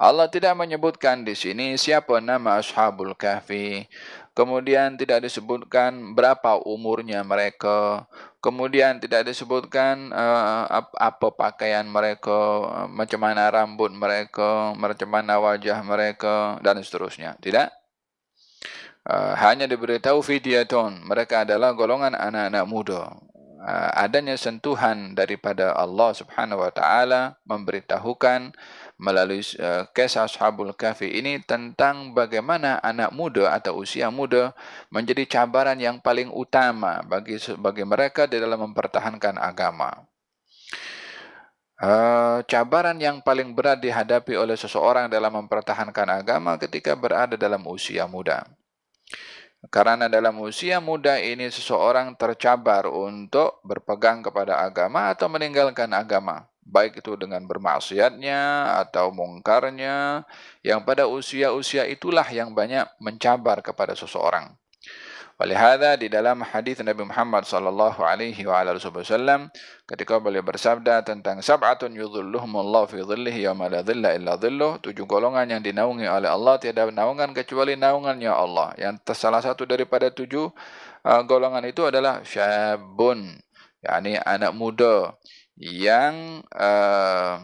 Allah 0.00 0.32
tidak 0.32 0.56
menyebutkan 0.56 1.28
di 1.28 1.36
sini 1.36 1.76
siapa 1.76 2.24
nama 2.24 2.56
Ashabul 2.56 3.12
Kahfi. 3.12 3.84
Kemudian 4.30 4.94
tidak 4.94 5.26
disebutkan 5.26 6.14
berapa 6.14 6.62
umurnya 6.62 7.26
mereka. 7.26 8.06
Kemudian 8.38 9.02
tidak 9.02 9.26
disebutkan 9.26 10.14
uh, 10.14 10.86
apa 10.96 11.28
pakaian 11.34 11.84
mereka, 11.84 12.62
macam 12.88 13.20
mana 13.20 13.50
rambut 13.50 13.90
mereka, 13.90 14.72
macam 14.78 15.10
mana 15.10 15.36
wajah 15.42 15.82
mereka 15.82 16.56
dan 16.62 16.78
seterusnya. 16.80 17.36
Tidak. 17.42 17.68
Uh, 19.04 19.34
hanya 19.34 19.66
diberitahu 19.66 20.22
fidyatun. 20.22 21.04
Mereka 21.04 21.44
adalah 21.44 21.74
golongan 21.74 22.14
anak-anak 22.14 22.64
muda. 22.70 23.02
Uh, 23.60 23.92
adanya 23.92 24.40
sentuhan 24.40 25.12
daripada 25.12 25.76
Allah 25.76 26.16
Subhanahu 26.16 26.64
wa 26.64 26.72
taala 26.72 27.36
memberitahukan 27.44 28.56
melalui 28.96 29.44
uh, 29.60 29.84
kisah 29.92 30.24
Ashabul 30.24 30.72
Kahfi 30.72 31.12
ini 31.12 31.44
tentang 31.44 32.16
bagaimana 32.16 32.80
anak 32.80 33.12
muda 33.12 33.52
atau 33.52 33.84
usia 33.84 34.08
muda 34.08 34.56
menjadi 34.88 35.28
cabaran 35.28 35.76
yang 35.76 36.00
paling 36.00 36.32
utama 36.32 37.04
bagi 37.04 37.36
bagi 37.60 37.84
mereka 37.84 38.24
di 38.24 38.40
dalam 38.40 38.64
mempertahankan 38.72 39.36
agama. 39.36 40.08
Uh, 41.76 42.40
cabaran 42.48 42.96
yang 42.96 43.20
paling 43.20 43.52
berat 43.52 43.76
dihadapi 43.84 44.40
oleh 44.40 44.56
seseorang 44.56 45.12
dalam 45.12 45.36
mempertahankan 45.36 46.08
agama 46.08 46.56
ketika 46.56 46.96
berada 46.96 47.36
dalam 47.36 47.60
usia 47.68 48.08
muda. 48.08 48.48
Karena 49.68 50.08
dalam 50.08 50.40
usia 50.40 50.80
muda 50.80 51.20
ini 51.20 51.52
seseorang 51.52 52.16
tercabar 52.16 52.88
untuk 52.88 53.60
berpegang 53.60 54.24
kepada 54.24 54.64
agama 54.64 55.12
atau 55.12 55.28
meninggalkan 55.28 55.92
agama 55.92 56.48
baik 56.70 57.02
itu 57.02 57.18
dengan 57.18 57.42
bermaksiatnya 57.50 58.72
atau 58.86 59.10
mungkarnya 59.10 60.22
yang 60.62 60.86
pada 60.86 61.10
usia-usia 61.10 61.84
itulah 61.90 62.24
yang 62.30 62.54
banyak 62.54 62.86
mencabar 63.02 63.58
kepada 63.60 63.98
seseorang. 63.98 64.54
Walihada 65.40 65.96
di 65.96 66.12
dalam 66.12 66.44
hadis 66.44 66.84
Nabi 66.84 67.00
Muhammad 67.00 67.48
sallallahu 67.48 68.04
alaihi 68.04 68.44
wa 68.44 68.60
alihi 68.60 68.76
wasallam 68.76 69.48
ketika 69.88 70.20
beliau 70.20 70.44
bersabda 70.44 71.00
tentang 71.00 71.40
sab'atun 71.40 71.96
yudhilluhumullahu 71.96 72.84
fi 72.84 73.00
dhillihi 73.00 73.48
yawma 73.48 73.72
la 73.72 73.80
dhilla 73.80 74.12
illa 74.12 74.36
dhilluh 74.36 74.76
tujuh 74.84 75.08
golongan 75.08 75.48
yang 75.48 75.64
dinaungi 75.64 76.04
oleh 76.04 76.28
Allah 76.28 76.60
tiada 76.60 76.92
naungan 76.92 77.32
kecuali 77.32 77.72
naungannya 77.72 78.28
Allah. 78.28 78.76
Yang 78.76 79.16
salah 79.16 79.40
satu 79.40 79.64
daripada 79.64 80.12
tujuh 80.12 80.52
uh, 81.08 81.22
golongan 81.24 81.64
itu 81.64 81.88
adalah 81.88 82.20
syabun 82.20 83.40
yakni 83.80 84.20
anak 84.20 84.52
muda 84.52 85.16
yang 85.56 86.44
uh, 86.52 87.40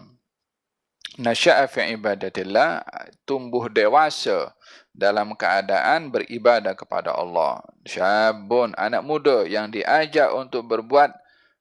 nasya'a 1.17 1.65
fi 1.65 1.97
ibadatillah 1.97 2.85
tumbuh 3.25 3.73
dewasa 3.73 4.53
dalam 4.97 5.37
keadaan 5.37 6.09
beribadah 6.09 6.73
kepada 6.73 7.13
Allah. 7.13 7.61
Syabun, 7.85 8.73
anak 8.81 9.05
muda 9.05 9.45
yang 9.45 9.69
diajak 9.69 10.33
untuk 10.33 10.65
berbuat 10.65 11.13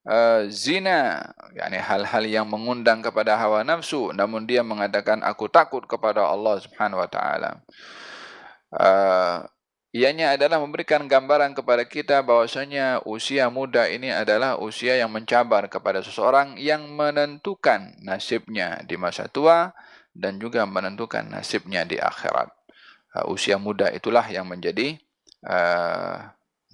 uh, 0.08 0.48
zina, 0.48 1.36
yakni 1.52 1.84
hal-hal 1.84 2.24
yang 2.24 2.48
mengundang 2.48 3.04
kepada 3.04 3.36
hawa 3.36 3.68
nafsu, 3.68 4.16
namun 4.16 4.48
dia 4.48 4.64
mengatakan 4.64 5.20
aku 5.20 5.52
takut 5.52 5.84
kepada 5.84 6.24
Allah 6.24 6.64
Subhanahu 6.64 7.04
wa 7.04 7.10
taala. 7.12 7.52
Uh, 8.72 9.44
Ianya 9.96 10.36
adalah 10.36 10.60
memberikan 10.60 11.08
gambaran 11.08 11.56
kepada 11.56 11.88
kita 11.88 12.20
bahwasanya 12.20 13.00
usia 13.08 13.48
muda 13.48 13.88
ini 13.88 14.12
adalah 14.12 14.60
usia 14.60 15.00
yang 15.00 15.08
mencabar 15.08 15.72
kepada 15.72 16.04
seseorang 16.04 16.60
yang 16.60 16.84
menentukan 16.92 17.96
nasibnya 18.04 18.84
di 18.84 19.00
masa 19.00 19.32
tua 19.32 19.72
dan 20.12 20.36
juga 20.36 20.68
menentukan 20.68 21.24
nasibnya 21.32 21.88
di 21.88 21.96
akhirat. 21.96 22.55
Uh, 23.16 23.32
usia 23.32 23.56
muda 23.56 23.88
itulah 23.96 24.28
yang 24.28 24.44
menjadi 24.44 25.00
uh, 25.48 26.20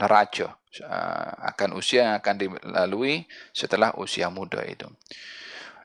neraca 0.02 0.58
uh, 0.82 1.32
akan 1.54 1.78
usia 1.78 2.10
yang 2.10 2.16
akan 2.18 2.36
dilalui 2.42 3.30
setelah 3.54 3.94
usia 4.02 4.26
muda 4.34 4.66
itu. 4.66 4.90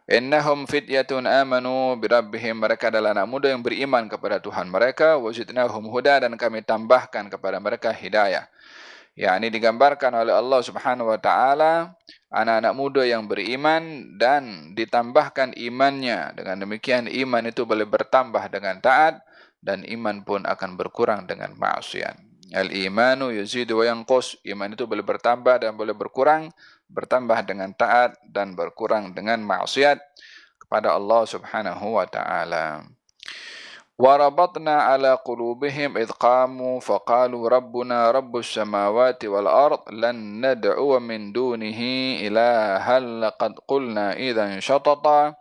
Innahum 0.06 0.64
fityatun 0.64 1.28
amanu 1.28 1.98
birabbihim 2.00 2.62
mereka 2.62 2.88
adalah 2.88 3.12
anak 3.12 3.28
muda 3.28 3.52
yang 3.52 3.60
beriman 3.60 4.08
kepada 4.08 4.40
Tuhan 4.40 4.70
mereka 4.70 5.20
wazidnahum 5.20 5.92
huda 5.92 6.24
dan 6.24 6.38
kami 6.38 6.64
tambahkan 6.64 7.28
kepada 7.28 7.60
mereka 7.60 7.92
hidayah. 7.92 8.48
Ya 9.18 9.34
ini 9.36 9.52
digambarkan 9.52 10.14
oleh 10.14 10.32
Allah 10.32 10.60
Subhanahu 10.62 11.10
wa 11.10 11.20
taala 11.20 11.96
anak-anak 12.30 12.74
muda 12.76 13.02
yang 13.02 13.26
beriman 13.26 14.14
dan 14.14 14.72
ditambahkan 14.78 15.58
imannya. 15.58 16.38
Dengan 16.38 16.64
demikian 16.64 17.10
iman 17.10 17.42
itu 17.44 17.66
boleh 17.66 17.88
bertambah 17.88 18.46
dengan 18.46 18.78
taat 18.78 19.26
dan 19.66 19.82
iman 19.82 20.22
pun 20.22 20.46
akan 20.46 20.78
berkurang 20.78 21.26
dengan 21.26 21.50
maksiat. 21.58 22.14
Al-imanu 22.54 23.34
yazidu 23.34 23.82
wa 23.82 23.84
yanqus. 23.90 24.38
Iman 24.46 24.70
itu 24.70 24.86
boleh 24.86 25.02
bertambah 25.02 25.66
dan 25.66 25.74
boleh 25.74 25.98
berkurang 25.98 26.54
bertambah 26.86 27.42
dengan 27.42 27.74
taat 27.74 28.14
dan 28.30 28.54
berkurang 28.54 29.10
dengan 29.10 29.42
maksiat 29.42 29.98
kepada 30.62 30.94
Allah 30.94 31.26
Subhanahu 31.26 31.98
wa 31.98 32.06
taala. 32.06 32.86
Ala 33.96 35.16
qulubihim 35.24 35.96
idh 35.96 36.12
qamu 36.20 36.84
faqalu 36.84 37.48
rabbuna 37.48 38.12
rabbus 38.12 38.54
samawati 38.54 39.24
wal 39.24 39.48
ard 39.48 39.88
lan 39.88 40.44
nad'u 40.44 41.00
min 41.00 41.32
dunihi 41.32 42.22
ilahan 42.28 43.24
laqad 43.24 43.56
qulna 43.64 44.12
idhan 44.20 44.60
shatata 44.60 45.40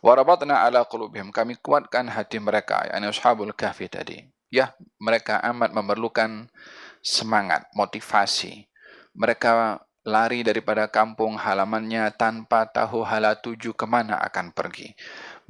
Warabatna 0.00 0.64
ala 0.64 0.84
qulubihim. 0.88 1.28
Kami 1.32 1.60
kuatkan 1.60 2.08
hati 2.08 2.40
mereka. 2.40 2.84
Yang 2.88 3.20
ashabul 3.20 3.52
kahfi 3.52 3.86
tadi. 3.88 4.24
Ya, 4.50 4.74
mereka 4.98 5.38
amat 5.54 5.70
memerlukan 5.70 6.50
semangat, 7.04 7.70
motivasi. 7.76 8.66
Mereka 9.14 9.78
lari 10.00 10.40
daripada 10.40 10.88
kampung 10.88 11.36
halamannya 11.36 12.08
tanpa 12.16 12.64
tahu 12.64 13.04
hala 13.04 13.36
tuju 13.36 13.76
ke 13.76 13.84
mana 13.84 14.16
akan 14.16 14.50
pergi. 14.56 14.96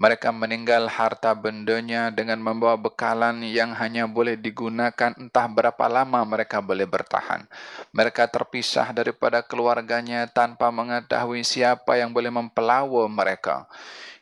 Mereka 0.00 0.32
meninggal 0.32 0.88
harta 0.88 1.36
bendanya 1.36 2.08
dengan 2.08 2.40
membawa 2.40 2.80
bekalan 2.80 3.44
yang 3.44 3.76
hanya 3.76 4.08
boleh 4.08 4.40
digunakan 4.40 5.12
entah 5.12 5.46
berapa 5.46 5.84
lama 5.92 6.24
mereka 6.24 6.64
boleh 6.64 6.88
bertahan. 6.88 7.44
Mereka 7.92 8.32
terpisah 8.32 8.96
daripada 8.96 9.44
keluarganya 9.44 10.24
tanpa 10.24 10.72
mengetahui 10.72 11.44
siapa 11.44 12.00
yang 12.00 12.16
boleh 12.16 12.32
mempelawa 12.32 13.04
mereka. 13.12 13.68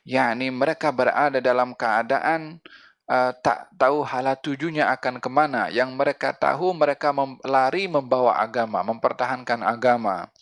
Yani 0.09 0.49
mereka 0.49 0.89
berada 0.89 1.37
dalam 1.37 1.77
keadaan 1.77 2.65
uh, 3.13 3.33
tak 3.45 3.69
tahu 3.77 4.01
hala 4.09 4.41
tujunya 4.41 4.89
akan 4.89 5.21
ke 5.21 5.29
mana. 5.29 5.69
Yang 5.69 5.93
mereka 5.93 6.33
tahu 6.33 6.73
mereka 6.73 7.13
mem- 7.13 7.37
lari 7.45 7.85
membawa 7.93 8.41
agama, 8.41 8.81
mempertahankan 8.81 9.61
agama. 9.61 10.33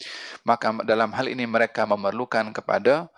Maka 0.47 0.71
dalam 0.87 1.11
hal 1.11 1.27
ini 1.27 1.51
mereka 1.51 1.83
memerlukan 1.83 2.55
kepada 2.55 3.11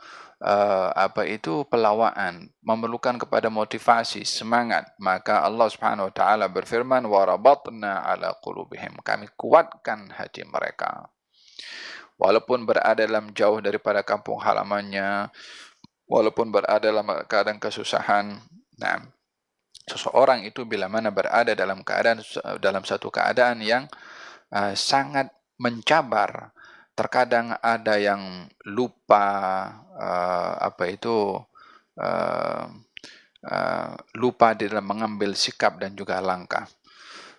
uh, 0.42 0.90
apa 0.94 1.26
itu 1.26 1.66
pelawaan 1.66 2.51
memerlukan 2.62 3.18
kepada 3.18 3.51
motivasi 3.51 4.22
semangat 4.22 4.86
maka 4.99 5.42
Allah 5.42 5.66
Subhanahu 5.70 6.11
wa 6.11 6.14
taala 6.14 6.46
berfirman 6.46 7.03
warabatna 7.07 8.03
ala 8.07 8.34
qulubihim 8.42 8.99
kami 9.03 9.30
kuatkan 9.34 10.11
hati 10.14 10.46
mereka 10.46 11.11
walaupun 12.18 12.66
berada 12.66 13.03
dalam 13.03 13.30
jauh 13.34 13.59
daripada 13.62 14.03
kampung 14.03 14.38
halamannya 14.42 15.30
walaupun 16.09 16.51
berada 16.51 16.89
dalam 16.89 17.07
keadaan 17.29 17.61
kesusahan 17.61 18.41
nah 18.81 19.05
seseorang 19.89 20.45
itu 20.45 20.65
bila 20.69 20.89
mana 20.89 21.09
berada 21.09 21.57
dalam 21.57 21.81
keadaan 21.85 22.21
dalam 22.61 22.85
satu 22.85 23.09
keadaan 23.09 23.61
yang 23.65 23.85
uh, 24.53 24.73
sangat 24.77 25.33
mencabar 25.59 26.53
terkadang 26.99 27.55
ada 27.63 27.95
yang 27.95 28.51
lupa 28.67 29.27
uh, 29.95 30.55
apa 30.59 30.85
itu 30.91 31.39
uh, 31.95 32.65
uh, 33.47 33.93
lupa 34.19 34.59
di 34.59 34.67
dalam 34.67 34.87
mengambil 34.87 35.35
sikap 35.39 35.79
dan 35.79 35.95
juga 35.95 36.19
langkah. 36.19 36.67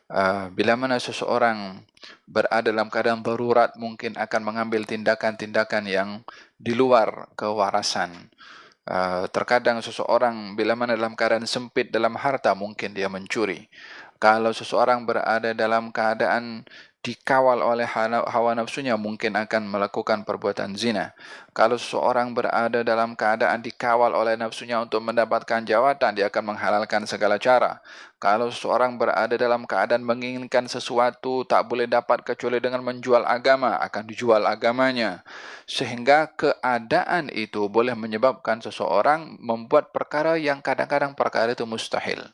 Uh, 0.10 0.50
bila 0.56 0.74
mana 0.74 0.98
seseorang 0.98 1.86
berada 2.26 2.72
dalam 2.72 2.90
keadaan 2.90 3.22
darurat 3.22 3.76
mungkin 3.78 4.18
akan 4.18 4.42
mengambil 4.42 4.88
tindakan-tindakan 4.88 5.84
yang 5.86 6.10
di 6.56 6.74
luar 6.74 7.30
kewarasan. 7.36 8.32
Uh, 8.90 9.30
terkadang 9.30 9.86
seseorang 9.86 10.58
bila 10.58 10.74
mana 10.74 10.98
dalam 10.98 11.14
keadaan 11.14 11.46
sempit 11.46 11.94
dalam 11.94 12.18
harta 12.18 12.58
mungkin 12.58 12.98
dia 12.98 13.06
mencuri. 13.06 13.70
Kalau 14.18 14.50
seseorang 14.50 15.06
berada 15.06 15.54
dalam 15.54 15.94
keadaan 15.94 16.66
dikawal 17.00 17.64
oleh 17.64 17.88
hawa 17.88 18.52
nafsunya 18.60 19.00
mungkin 19.00 19.40
akan 19.40 19.72
melakukan 19.72 20.28
perbuatan 20.28 20.76
zina. 20.76 21.16
Kalau 21.56 21.80
seseorang 21.80 22.36
berada 22.36 22.84
dalam 22.84 23.16
keadaan 23.16 23.64
dikawal 23.64 24.12
oleh 24.12 24.36
nafsunya 24.36 24.84
untuk 24.84 25.00
mendapatkan 25.00 25.64
jawatan, 25.64 26.12
dia 26.20 26.28
akan 26.28 26.56
menghalalkan 26.56 27.08
segala 27.08 27.40
cara. 27.40 27.80
Kalau 28.20 28.52
seseorang 28.52 29.00
berada 29.00 29.40
dalam 29.40 29.64
keadaan 29.64 30.04
menginginkan 30.04 30.68
sesuatu 30.68 31.48
tak 31.48 31.72
boleh 31.72 31.88
dapat 31.88 32.28
kecuali 32.28 32.60
dengan 32.60 32.84
menjual 32.84 33.24
agama, 33.24 33.80
akan 33.80 34.04
dijual 34.04 34.44
agamanya. 34.44 35.24
Sehingga 35.64 36.36
keadaan 36.36 37.32
itu 37.32 37.72
boleh 37.72 37.96
menyebabkan 37.96 38.60
seseorang 38.60 39.40
membuat 39.40 39.96
perkara 39.96 40.36
yang 40.36 40.60
kadang-kadang 40.60 41.16
perkara 41.16 41.56
itu 41.56 41.64
mustahil. 41.64 42.28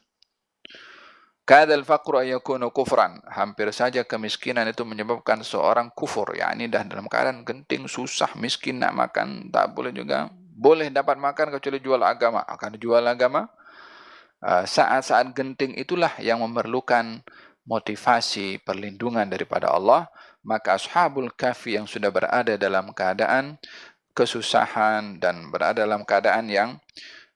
Kadal 1.45 1.85
faqru 1.85 2.17
ayakunu 2.17 2.73
kufran. 2.73 3.21
Hampir 3.29 3.69
saja 3.69 4.01
kemiskinan 4.01 4.65
itu 4.65 4.81
menyebabkan 4.81 5.45
seorang 5.45 5.93
kufur. 5.93 6.33
Ya, 6.33 6.49
ini 6.57 6.65
dah 6.65 6.81
dalam 6.81 7.05
keadaan 7.05 7.45
genting, 7.45 7.85
susah, 7.85 8.33
miskin 8.33 8.81
nak 8.81 8.97
makan, 8.97 9.53
tak 9.53 9.77
boleh 9.77 9.93
juga. 9.93 10.33
Boleh 10.33 10.89
dapat 10.89 11.21
makan 11.21 11.53
kecuali 11.53 11.77
jual 11.77 12.01
agama. 12.01 12.41
Akan 12.49 12.73
jual 12.81 13.05
agama. 13.05 13.45
Ah, 14.41 14.65
saat-saat 14.65 15.37
genting 15.37 15.77
itulah 15.77 16.17
yang 16.17 16.41
memerlukan 16.41 17.21
motivasi 17.69 18.65
perlindungan 18.65 19.29
daripada 19.29 19.69
Allah. 19.69 20.09
Maka 20.41 20.81
ashabul 20.81 21.29
kafi 21.29 21.77
yang 21.77 21.85
sudah 21.85 22.09
berada 22.09 22.57
dalam 22.57 22.89
keadaan 22.89 23.61
kesusahan 24.17 25.21
dan 25.21 25.53
berada 25.53 25.85
dalam 25.85 26.01
keadaan 26.07 26.49
yang 26.49 26.69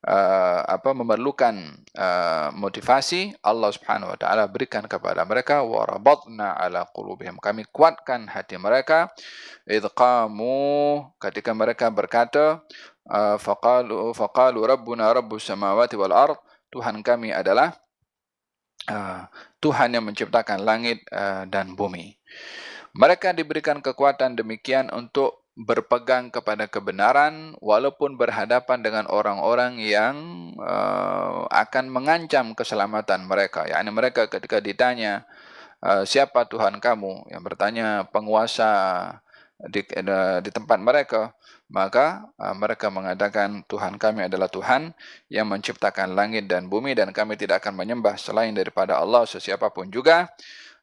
uh, 0.06 0.62
apa 0.64 0.96
memerlukan 0.96 1.56
uh, 1.98 2.50
motivasi 2.56 3.36
Allah 3.44 3.72
Subhanahu 3.74 4.16
wa 4.16 4.18
taala 4.20 4.48
berikan 4.48 4.86
kepada 4.88 5.26
mereka 5.28 5.66
warabatna 5.66 6.56
ala 6.56 6.88
qulubihim. 6.88 7.42
Kami 7.42 7.68
kuatkan 7.72 8.30
hati 8.32 8.56
mereka. 8.56 9.12
Id 9.68 9.86
qamu 9.92 11.04
ketika 11.20 11.52
mereka 11.52 11.92
berkata 11.92 12.64
uh, 13.10 13.38
faqalu 13.42 14.16
faqalu 14.16 14.64
rabbuna 14.64 15.12
rabbus 15.12 15.50
samawati 15.50 16.00
wal 16.00 16.16
ard. 16.16 16.40
Tuhan 16.70 17.02
kami 17.02 17.34
adalah 17.34 17.74
uh, 18.86 19.26
Tuhan 19.58 19.98
yang 19.98 20.06
menciptakan 20.06 20.62
langit 20.62 21.02
uh, 21.10 21.50
dan 21.50 21.74
bumi. 21.74 22.14
Mereka 22.94 23.34
diberikan 23.34 23.82
kekuatan 23.82 24.38
demikian 24.38 24.94
untuk 24.94 25.49
berpegang 25.60 26.32
kepada 26.32 26.72
kebenaran 26.72 27.52
walaupun 27.60 28.16
berhadapan 28.16 28.80
dengan 28.80 29.12
orang-orang 29.12 29.76
yang 29.84 30.16
uh, 30.56 31.44
akan 31.52 31.92
mengancam 31.92 32.56
keselamatan 32.56 33.28
mereka. 33.28 33.68
Ya, 33.68 33.84
ini 33.84 33.92
mereka 33.92 34.32
ketika 34.32 34.64
ditanya 34.64 35.28
uh, 35.84 36.08
siapa 36.08 36.48
Tuhan 36.48 36.80
kamu 36.80 37.28
yang 37.28 37.44
bertanya 37.44 38.08
penguasa 38.08 38.72
di, 39.68 39.84
uh, 39.84 40.40
di 40.40 40.48
tempat 40.48 40.80
mereka, 40.80 41.36
maka 41.68 42.32
uh, 42.40 42.56
mereka 42.56 42.88
mengatakan 42.88 43.60
Tuhan 43.68 44.00
kami 44.00 44.32
adalah 44.32 44.48
Tuhan 44.48 44.96
yang 45.28 45.52
menciptakan 45.52 46.16
langit 46.16 46.48
dan 46.48 46.72
bumi 46.72 46.96
dan 46.96 47.12
kami 47.12 47.36
tidak 47.36 47.68
akan 47.68 47.76
menyembah 47.76 48.16
selain 48.16 48.56
daripada 48.56 48.96
Allah 48.96 49.28
sesiapapun 49.28 49.92
juga. 49.92 50.32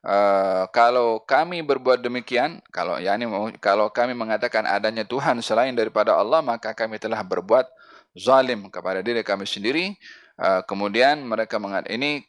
Uh, 0.06 0.70
kalau 0.70 1.18
kami 1.26 1.66
berbuat 1.66 1.98
demikian, 1.98 2.62
kalau 2.70 2.94
yakni 3.02 3.26
kalau 3.58 3.90
kami 3.90 4.14
mengatakan 4.14 4.62
adanya 4.62 5.02
Tuhan 5.02 5.42
selain 5.42 5.74
daripada 5.74 6.14
Allah, 6.14 6.38
maka 6.46 6.70
kami 6.78 7.02
telah 7.02 7.26
berbuat 7.26 7.66
zalim 8.14 8.70
kepada 8.70 9.02
diri 9.02 9.26
kami 9.26 9.50
sendiri. 9.50 9.98
Uh, 10.38 10.62
kemudian 10.62 11.26
mereka 11.26 11.58
mengatakan 11.58 11.90
ini 11.90 12.22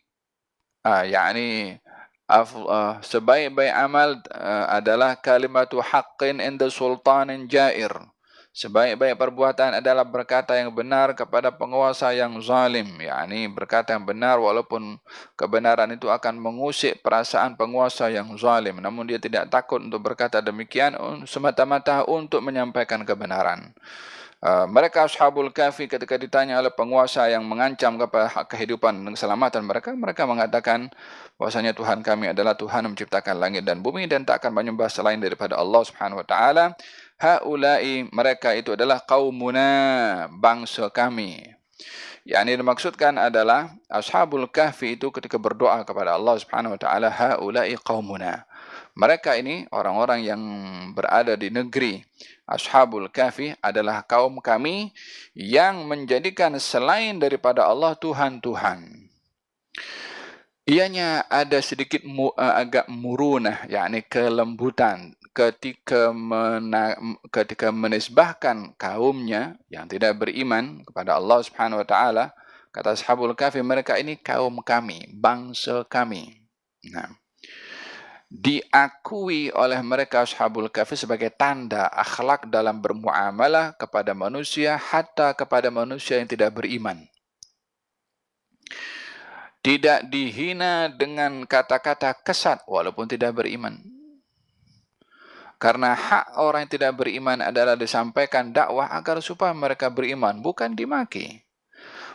uh, 0.89 1.05
yakni 1.05 1.77
uh, 2.25 2.97
sebaik-baik 3.05 3.73
amal 3.77 4.25
uh, 4.33 4.65
adalah 4.73 5.13
kalimatu 5.21 5.77
haqqin 5.77 6.41
inda 6.41 6.73
sultanin 6.73 7.45
jair. 7.45 7.93
Sebaik-baik 8.57 9.21
perbuatan 9.21 9.77
adalah 9.77 10.01
berkata 10.01 10.57
yang 10.57 10.73
benar 10.73 11.13
kepada 11.13 11.53
penguasa 11.53 12.09
yang 12.09 12.41
zalim. 12.41 12.89
yakni 12.97 13.45
berkata 13.53 13.93
yang 13.93 14.01
benar 14.01 14.41
walaupun 14.41 14.97
kebenaran 15.37 15.93
itu 15.93 16.09
akan 16.09 16.41
mengusik 16.41 17.05
perasaan 17.05 17.53
penguasa 17.53 18.09
yang 18.09 18.33
zalim. 18.33 18.81
Namun 18.81 19.05
dia 19.13 19.21
tidak 19.21 19.53
takut 19.53 19.77
untuk 19.77 20.01
berkata 20.01 20.41
demikian 20.41 20.97
semata-mata 21.29 22.01
untuk 22.09 22.41
menyampaikan 22.41 23.05
kebenaran. 23.05 23.77
Uh, 24.37 24.65
mereka 24.69 25.05
ashabul 25.05 25.49
kafi 25.53 25.89
ketika 25.89 26.17
ditanya 26.17 26.57
oleh 26.57 26.69
penguasa 26.69 27.25
yang 27.25 27.45
mengancam 27.45 27.97
kepada 27.97 28.41
kehidupan 28.45 29.05
dan 29.05 29.13
keselamatan 29.13 29.65
mereka, 29.65 29.93
mereka 29.93 30.29
mengatakan 30.29 30.93
bahwasanya 31.41 31.73
Tuhan 31.77 32.05
kami 32.05 32.33
adalah 32.33 32.53
Tuhan 32.57 32.85
yang 32.85 32.93
menciptakan 32.93 33.37
langit 33.37 33.65
dan 33.65 33.81
bumi 33.85 34.05
dan 34.09 34.25
tak 34.25 34.41
akan 34.41 34.53
menyembah 34.53 34.89
selain 34.93 35.17
daripada 35.17 35.57
Allah 35.57 35.81
Subhanahu 35.85 36.21
wa 36.21 36.27
taala 36.29 36.77
haulai 37.17 38.05
mereka 38.09 38.53
itu 38.53 38.73
adalah 38.73 39.01
qaumuna 39.03 39.67
bangsa 40.31 40.89
kami. 40.89 41.43
Yang 42.27 42.43
ini 42.43 42.53
dimaksudkan 42.59 43.13
adalah 43.15 43.71
ashabul 43.87 44.47
kahfi 44.51 44.99
itu 44.99 45.11
ketika 45.13 45.39
berdoa 45.39 45.83
kepada 45.87 46.15
Allah 46.17 46.35
Subhanahu 46.37 46.75
wa 46.75 46.79
taala 46.79 47.07
haulai 47.07 47.73
qaumuna 47.79 48.47
mereka 48.97 49.37
ini 49.37 49.69
orang-orang 49.69 50.25
yang 50.25 50.41
berada 50.97 51.37
di 51.37 51.53
negeri. 51.53 52.01
Ashabul 52.49 53.13
kahfi 53.13 53.53
adalah 53.61 54.01
kaum 54.01 54.41
kami 54.41 54.89
yang 55.37 55.85
menjadikan 55.85 56.57
selain 56.57 57.21
daripada 57.21 57.69
Allah 57.69 57.93
Tuhan-Tuhan. 57.93 59.05
Ianya 60.67 61.23
ada 61.29 61.61
sedikit 61.63 62.03
mu, 62.03 62.33
uh, 62.33 62.55
agak 62.57 62.89
murunah, 62.91 63.69
yakni 63.71 64.03
kelembutan 64.03 65.15
ketika 65.37 66.09
mena, 66.09 66.97
ketika 67.29 67.69
menisbahkan 67.69 68.73
kaumnya 68.73 69.61
yang 69.69 69.85
tidak 69.85 70.17
beriman 70.17 70.81
kepada 70.81 71.21
Allah 71.21 71.45
Subhanahu 71.45 71.85
wa 71.85 71.87
taala 71.87 72.25
kata 72.73 72.97
ashabul 72.97 73.37
kahfi 73.37 73.61
mereka 73.61 74.01
ini 74.01 74.17
kaum 74.17 74.65
kami 74.65 75.05
bangsa 75.13 75.85
kami. 75.85 76.41
Nah 76.89 77.13
diakui 78.33 79.53
oleh 79.53 79.77
mereka 79.85 80.25
ashabul 80.25 80.73
kahfi 80.73 80.97
sebagai 80.97 81.29
tanda 81.29 81.85
akhlak 81.93 82.49
dalam 82.49 82.81
bermuamalah 82.81 83.77
kepada 83.77 84.17
manusia 84.17 84.73
hatta 84.73 85.37
kepada 85.37 85.69
manusia 85.69 86.17
yang 86.17 86.25
tidak 86.25 86.57
beriman. 86.57 87.05
Tidak 89.61 90.09
dihina 90.09 90.89
dengan 90.89 91.45
kata-kata 91.45 92.17
kesat 92.25 92.65
walaupun 92.65 93.05
tidak 93.05 93.35
beriman 93.37 93.96
karena 95.57 95.97
hak 95.97 96.37
orang 96.37 96.65
yang 96.65 96.73
tidak 96.77 96.93
beriman 96.97 97.41
adalah 97.41 97.73
disampaikan 97.73 98.53
dakwah 98.53 98.89
agar 98.93 99.17
supaya 99.25 99.53
mereka 99.57 99.89
beriman 99.89 100.37
bukan 100.37 100.77
dimaki. 100.77 101.41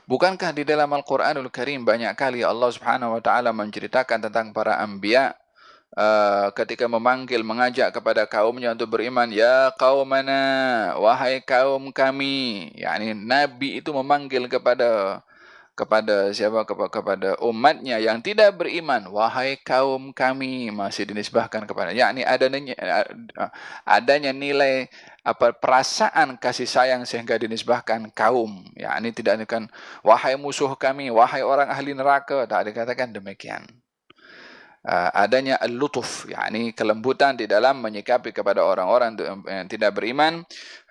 Bukankah 0.07 0.51
di 0.51 0.67
dalam 0.67 0.91
Al-Quranul 0.91 1.51
Karim 1.51 1.87
banyak 1.87 2.15
kali 2.19 2.43
Allah 2.43 2.71
Subhanahu 2.75 3.19
wa 3.19 3.23
taala 3.23 3.55
menceritakan 3.55 4.31
tentang 4.31 4.51
para 4.51 4.79
anbiya 4.83 5.35
uh, 5.95 6.51
ketika 6.59 6.91
memanggil 6.91 7.47
mengajak 7.47 7.95
kepada 7.95 8.27
kaumnya 8.27 8.75
untuk 8.75 8.91
beriman 8.99 9.31
ya 9.31 9.71
qaumana 9.79 10.95
wahai 10.99 11.39
kaum 11.43 11.95
kami. 11.95 12.71
Yakni 12.75 13.15
nabi 13.15 13.79
itu 13.79 13.95
memanggil 13.95 14.51
kepada 14.51 15.23
kepada 15.73 16.31
siapa? 16.37 16.65
Kepada 16.69 17.37
umatnya 17.41 17.97
yang 17.99 18.21
tidak 18.21 18.61
beriman. 18.61 19.09
Wahai 19.09 19.59
kaum 19.61 20.13
kami 20.13 20.69
masih 20.71 21.09
dinisbahkan 21.09 21.65
kepada. 21.65 21.91
Yakni 21.97 22.23
adanya 22.25 22.75
adanya 23.85 24.33
nilai 24.33 24.89
apa 25.23 25.55
perasaan 25.55 26.37
kasih 26.37 26.69
sayang 26.69 27.03
sehingga 27.09 27.37
dinisbahkan 27.41 28.13
kaum. 28.13 28.69
Yakni 28.77 29.15
tidak 29.17 29.45
akan 29.49 29.73
wahai 30.05 30.37
musuh 30.37 30.73
kami 30.77 31.09
wahai 31.09 31.41
orang 31.45 31.69
ahli 31.73 31.97
neraka. 31.97 32.45
Tak 32.45 32.73
dikatakan 32.73 33.13
demikian 33.15 33.65
uh, 34.87 35.11
adanya 35.15 35.59
al-lutuf 35.63 36.27
yakni 36.27 36.75
kelembutan 36.75 37.39
di 37.39 37.47
dalam 37.47 37.79
menyikapi 37.83 38.35
kepada 38.35 38.63
orang-orang 38.63 39.15
yang 39.47 39.67
tidak 39.71 39.99
beriman. 39.99 40.43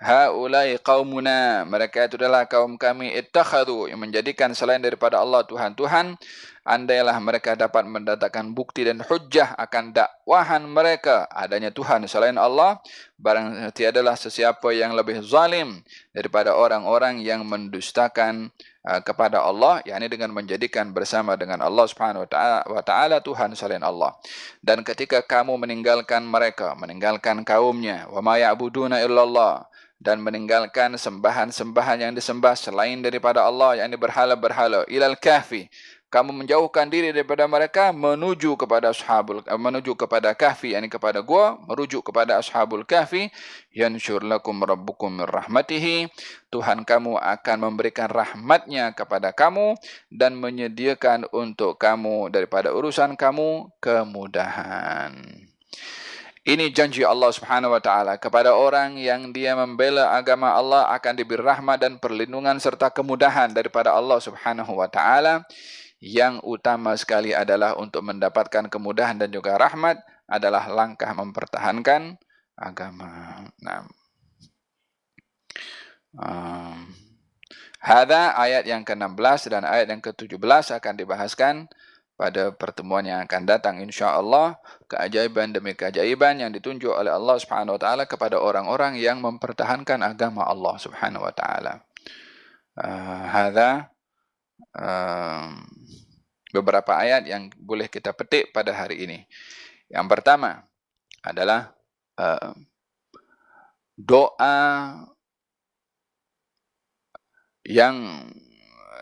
Haulai 0.02 0.82
qaumuna 0.82 1.68
mereka 1.68 2.10
itu 2.10 2.18
adalah 2.18 2.50
kaum 2.50 2.80
kami 2.80 3.14
ittakhadhu 3.14 3.92
yang 3.92 4.02
menjadikan 4.02 4.52
selain 4.58 4.82
daripada 4.82 5.22
Allah 5.22 5.46
Tuhan-Tuhan 5.46 6.18
andailah 6.62 7.18
mereka 7.18 7.58
dapat 7.58 7.90
mendatangkan 7.90 8.54
bukti 8.54 8.86
dan 8.86 9.02
hujjah 9.02 9.58
akan 9.58 9.98
dakwahan 9.98 10.62
mereka 10.62 11.26
adanya 11.34 11.74
Tuhan 11.74 12.06
selain 12.06 12.38
Allah 12.38 12.78
barang 13.18 13.74
tiadalah 13.74 14.14
sesiapa 14.14 14.70
yang 14.70 14.94
lebih 14.94 15.26
zalim 15.26 15.82
daripada 16.14 16.54
orang-orang 16.54 17.22
yang 17.26 17.42
mendustakan 17.46 18.54
kepada 18.82 19.46
Allah 19.46 19.86
yakni 19.86 20.10
dengan 20.10 20.34
menjadikan 20.34 20.90
bersama 20.90 21.38
dengan 21.38 21.62
Allah 21.62 21.86
Subhanahu 21.86 22.26
wa 22.26 22.82
taala 22.82 23.22
Tuhan 23.22 23.54
selain 23.54 23.86
Allah. 23.86 24.18
Dan 24.58 24.82
ketika 24.82 25.22
kamu 25.22 25.54
meninggalkan 25.62 26.26
mereka 26.26 26.74
meninggalkan 26.74 27.46
kaumnya 27.46 28.10
wa 28.10 28.26
ma 28.26 28.42
ya'buduna 28.42 29.06
illallah 29.06 29.70
dan 30.02 30.18
meninggalkan 30.18 30.98
sembahan-sembahan 30.98 32.10
yang 32.10 32.14
disembah 32.18 32.58
selain 32.58 33.06
daripada 33.06 33.46
Allah 33.46 33.86
yakni 33.86 34.02
berhala-berhala 34.02 34.90
ilal 34.90 35.14
kahfi 35.14 35.70
kamu 36.12 36.44
menjauhkan 36.44 36.92
diri 36.92 37.16
daripada 37.16 37.48
mereka 37.48 37.96
menuju 37.96 38.60
kepada 38.60 38.92
ashabul 38.92 39.40
eh, 39.48 39.56
menuju 39.56 39.96
kepada 39.96 40.36
kahfi 40.36 40.76
yakni 40.76 40.92
kepada 40.92 41.24
gua 41.24 41.56
merujuk 41.64 42.12
kepada 42.12 42.36
ashabul 42.36 42.84
kahfi. 42.84 43.32
Yanshur 43.72 44.20
lakum 44.20 44.60
rabbukum 44.60 45.08
min 45.08 45.24
rahmatihi. 45.24 46.12
Tuhan 46.52 46.84
kamu 46.84 47.16
akan 47.16 47.58
memberikan 47.64 48.12
rahmatnya 48.12 48.92
kepada 48.92 49.32
kamu 49.32 49.80
dan 50.12 50.36
menyediakan 50.36 51.32
untuk 51.32 51.80
kamu 51.80 52.28
daripada 52.28 52.76
urusan 52.76 53.16
kamu 53.16 53.72
kemudahan. 53.80 55.16
Ini 56.42 56.74
janji 56.74 57.06
Allah 57.06 57.32
Subhanahu 57.32 57.72
wa 57.72 57.80
taala 57.80 58.20
kepada 58.20 58.52
orang 58.58 59.00
yang 59.00 59.32
dia 59.32 59.56
membela 59.56 60.12
agama 60.12 60.52
Allah 60.52 60.90
akan 60.92 61.14
diberi 61.14 61.40
rahmat 61.40 61.78
dan 61.80 62.02
perlindungan 62.02 62.58
serta 62.60 62.92
kemudahan 62.92 63.54
daripada 63.54 63.96
Allah 63.96 64.18
Subhanahu 64.20 64.76
wa 64.76 64.90
taala 64.92 65.48
yang 66.02 66.42
utama 66.42 66.98
sekali 66.98 67.32
adalah 67.32 67.78
untuk 67.78 68.02
mendapatkan 68.02 68.68
kemudahan 68.68 69.22
dan 69.22 69.30
juga 69.30 69.56
rahmat 69.56 70.02
adalah 70.26 70.66
langkah 70.66 71.14
mempertahankan 71.14 72.18
agama. 72.58 73.46
Nah. 73.62 73.86
Um, 76.18 76.92
Hada 77.82 78.38
ayat 78.38 78.70
yang 78.70 78.86
ke-16 78.86 79.50
dan 79.50 79.66
ayat 79.66 79.90
yang 79.90 80.06
ke-17 80.06 80.38
akan 80.78 80.94
dibahaskan 81.02 81.66
pada 82.14 82.54
pertemuan 82.54 83.02
yang 83.02 83.26
akan 83.26 83.50
datang 83.50 83.82
insya-Allah 83.82 84.62
keajaiban 84.86 85.50
demi 85.50 85.74
keajaiban 85.74 86.38
yang 86.38 86.54
ditunjuk 86.54 86.94
oleh 86.94 87.10
Allah 87.10 87.42
Subhanahu 87.42 87.76
wa 87.78 87.82
taala 87.82 88.06
kepada 88.06 88.38
orang-orang 88.38 89.02
yang 89.02 89.18
mempertahankan 89.26 90.06
agama 90.06 90.46
Allah 90.46 90.78
Subhanahu 90.78 91.26
wa 91.26 91.34
taala. 91.34 91.82
Uh, 92.78 93.26
hada 93.26 93.91
um, 94.76 95.66
beberapa 96.52 96.96
ayat 97.00 97.26
yang 97.28 97.48
boleh 97.56 97.88
kita 97.88 98.12
petik 98.12 98.52
pada 98.52 98.76
hari 98.76 99.08
ini. 99.08 99.20
Yang 99.88 100.08
pertama 100.08 100.68
adalah 101.24 101.72
uh, 102.20 102.56
doa 103.96 104.58
yang 107.68 108.28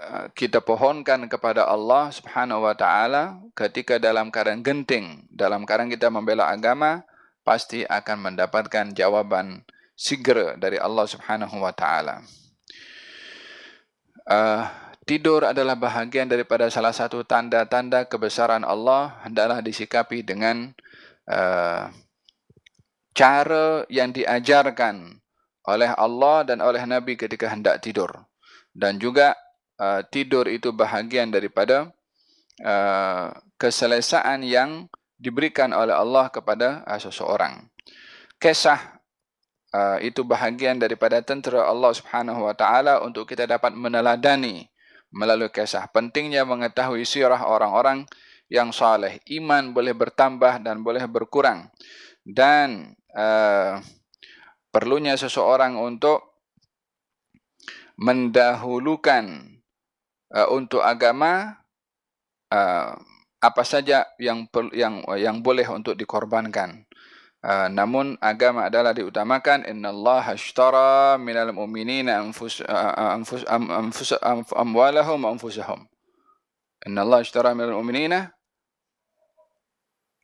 uh, 0.10 0.28
kita 0.36 0.62
pohonkan 0.62 1.26
kepada 1.32 1.66
Allah 1.66 2.12
Subhanahu 2.14 2.66
wa 2.66 2.76
taala 2.78 3.40
ketika 3.58 3.98
dalam 3.98 4.30
keadaan 4.30 4.62
genting, 4.62 5.26
dalam 5.32 5.64
keadaan 5.66 5.90
kita 5.90 6.12
membela 6.12 6.50
agama, 6.52 7.08
pasti 7.42 7.88
akan 7.88 8.34
mendapatkan 8.34 8.94
jawaban 8.94 9.64
segera 9.98 10.56
dari 10.60 10.78
Allah 10.78 11.06
Subhanahu 11.08 11.60
wa 11.60 11.74
taala. 11.74 12.22
Uh, 14.30 14.68
tidur 15.10 15.42
adalah 15.42 15.74
bahagian 15.74 16.30
daripada 16.30 16.70
salah 16.70 16.94
satu 16.94 17.26
tanda-tanda 17.26 18.06
kebesaran 18.06 18.62
Allah 18.62 19.18
hendaklah 19.26 19.58
disikapi 19.66 20.22
dengan 20.22 20.70
uh, 21.26 21.90
cara 23.18 23.90
yang 23.90 24.14
diajarkan 24.14 25.18
oleh 25.66 25.90
Allah 25.98 26.46
dan 26.46 26.62
oleh 26.62 26.86
Nabi 26.86 27.18
ketika 27.18 27.50
hendak 27.50 27.82
tidur 27.82 28.14
dan 28.78 29.02
juga 29.02 29.34
uh, 29.82 30.06
tidur 30.06 30.46
itu 30.46 30.70
bahagian 30.70 31.34
daripada 31.34 31.90
uh, 32.62 33.34
keselesaan 33.58 34.46
yang 34.46 34.86
diberikan 35.18 35.74
oleh 35.74 35.98
Allah 35.98 36.30
kepada 36.30 36.86
uh, 36.86 37.02
seseorang. 37.02 37.66
Kisah 38.38 39.02
uh, 39.74 39.98
itu 40.06 40.22
bahagian 40.22 40.78
daripada 40.78 41.18
tentera 41.26 41.66
Allah 41.66 41.98
Subhanahu 41.98 42.46
wa 42.46 42.54
taala 42.54 43.02
untuk 43.02 43.26
kita 43.26 43.50
dapat 43.50 43.74
meneladani 43.74 44.70
melalui 45.14 45.50
kisah. 45.50 45.90
Pentingnya 45.90 46.46
mengetahui 46.46 47.06
sirah 47.06 47.46
orang-orang 47.46 48.06
yang 48.50 48.74
saleh. 48.74 49.22
Iman 49.30 49.74
boleh 49.74 49.94
bertambah 49.94 50.62
dan 50.66 50.82
boleh 50.82 51.06
berkurang. 51.06 51.70
Dan 52.26 52.94
uh, 53.14 53.78
perlunya 54.70 55.18
seseorang 55.18 55.78
untuk 55.78 56.30
mendahulukan 58.00 59.60
uh, 60.34 60.48
untuk 60.54 60.82
agama 60.82 61.62
uh, 62.54 62.94
apa 63.40 63.64
saja 63.64 64.04
yang 64.20 64.52
yang 64.76 65.04
yang 65.16 65.40
boleh 65.40 65.66
untuk 65.70 65.96
dikorbankan. 65.96 66.89
Uh, 67.40 67.72
namun 67.72 68.20
agama 68.20 68.68
adalah 68.68 68.92
diutamakan 68.92 69.64
innallaha 69.64 70.36
ashtara 70.36 71.16
minal 71.16 71.56
mu'minina 71.56 72.20
anfus 72.20 72.60
uh, 72.60 73.16
anfus 73.16 73.48
anfus 73.48 74.12
amwalahum 74.52 75.24
anfusahum. 75.24 75.88
Innallaha 76.84 77.24
ashtara 77.24 77.56
minal 77.56 77.80
mu'minina 77.80 78.36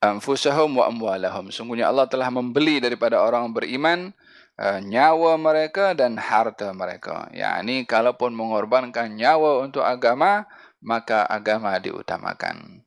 anfusahum 0.04 0.76
wa 0.76 0.92
amwalahum. 0.92 1.56
Sungguhnya 1.56 1.88
Allah 1.88 2.04
telah 2.12 2.28
membeli 2.28 2.84
daripada 2.84 3.24
orang 3.24 3.48
beriman 3.56 4.12
uh, 4.60 4.84
nyawa 4.84 5.40
mereka 5.40 5.96
dan 5.96 6.20
harta 6.20 6.76
mereka. 6.76 7.32
Yakni 7.32 7.88
kalaupun 7.88 8.36
mengorbankan 8.36 9.16
nyawa 9.16 9.64
untuk 9.64 9.88
agama 9.88 10.44
maka 10.84 11.24
agama 11.32 11.80
diutamakan. 11.80 12.84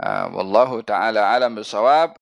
Uh, 0.00 0.26
wallahu 0.34 0.82
taala 0.82 1.30
alam 1.30 1.54
bisawab 1.54 2.18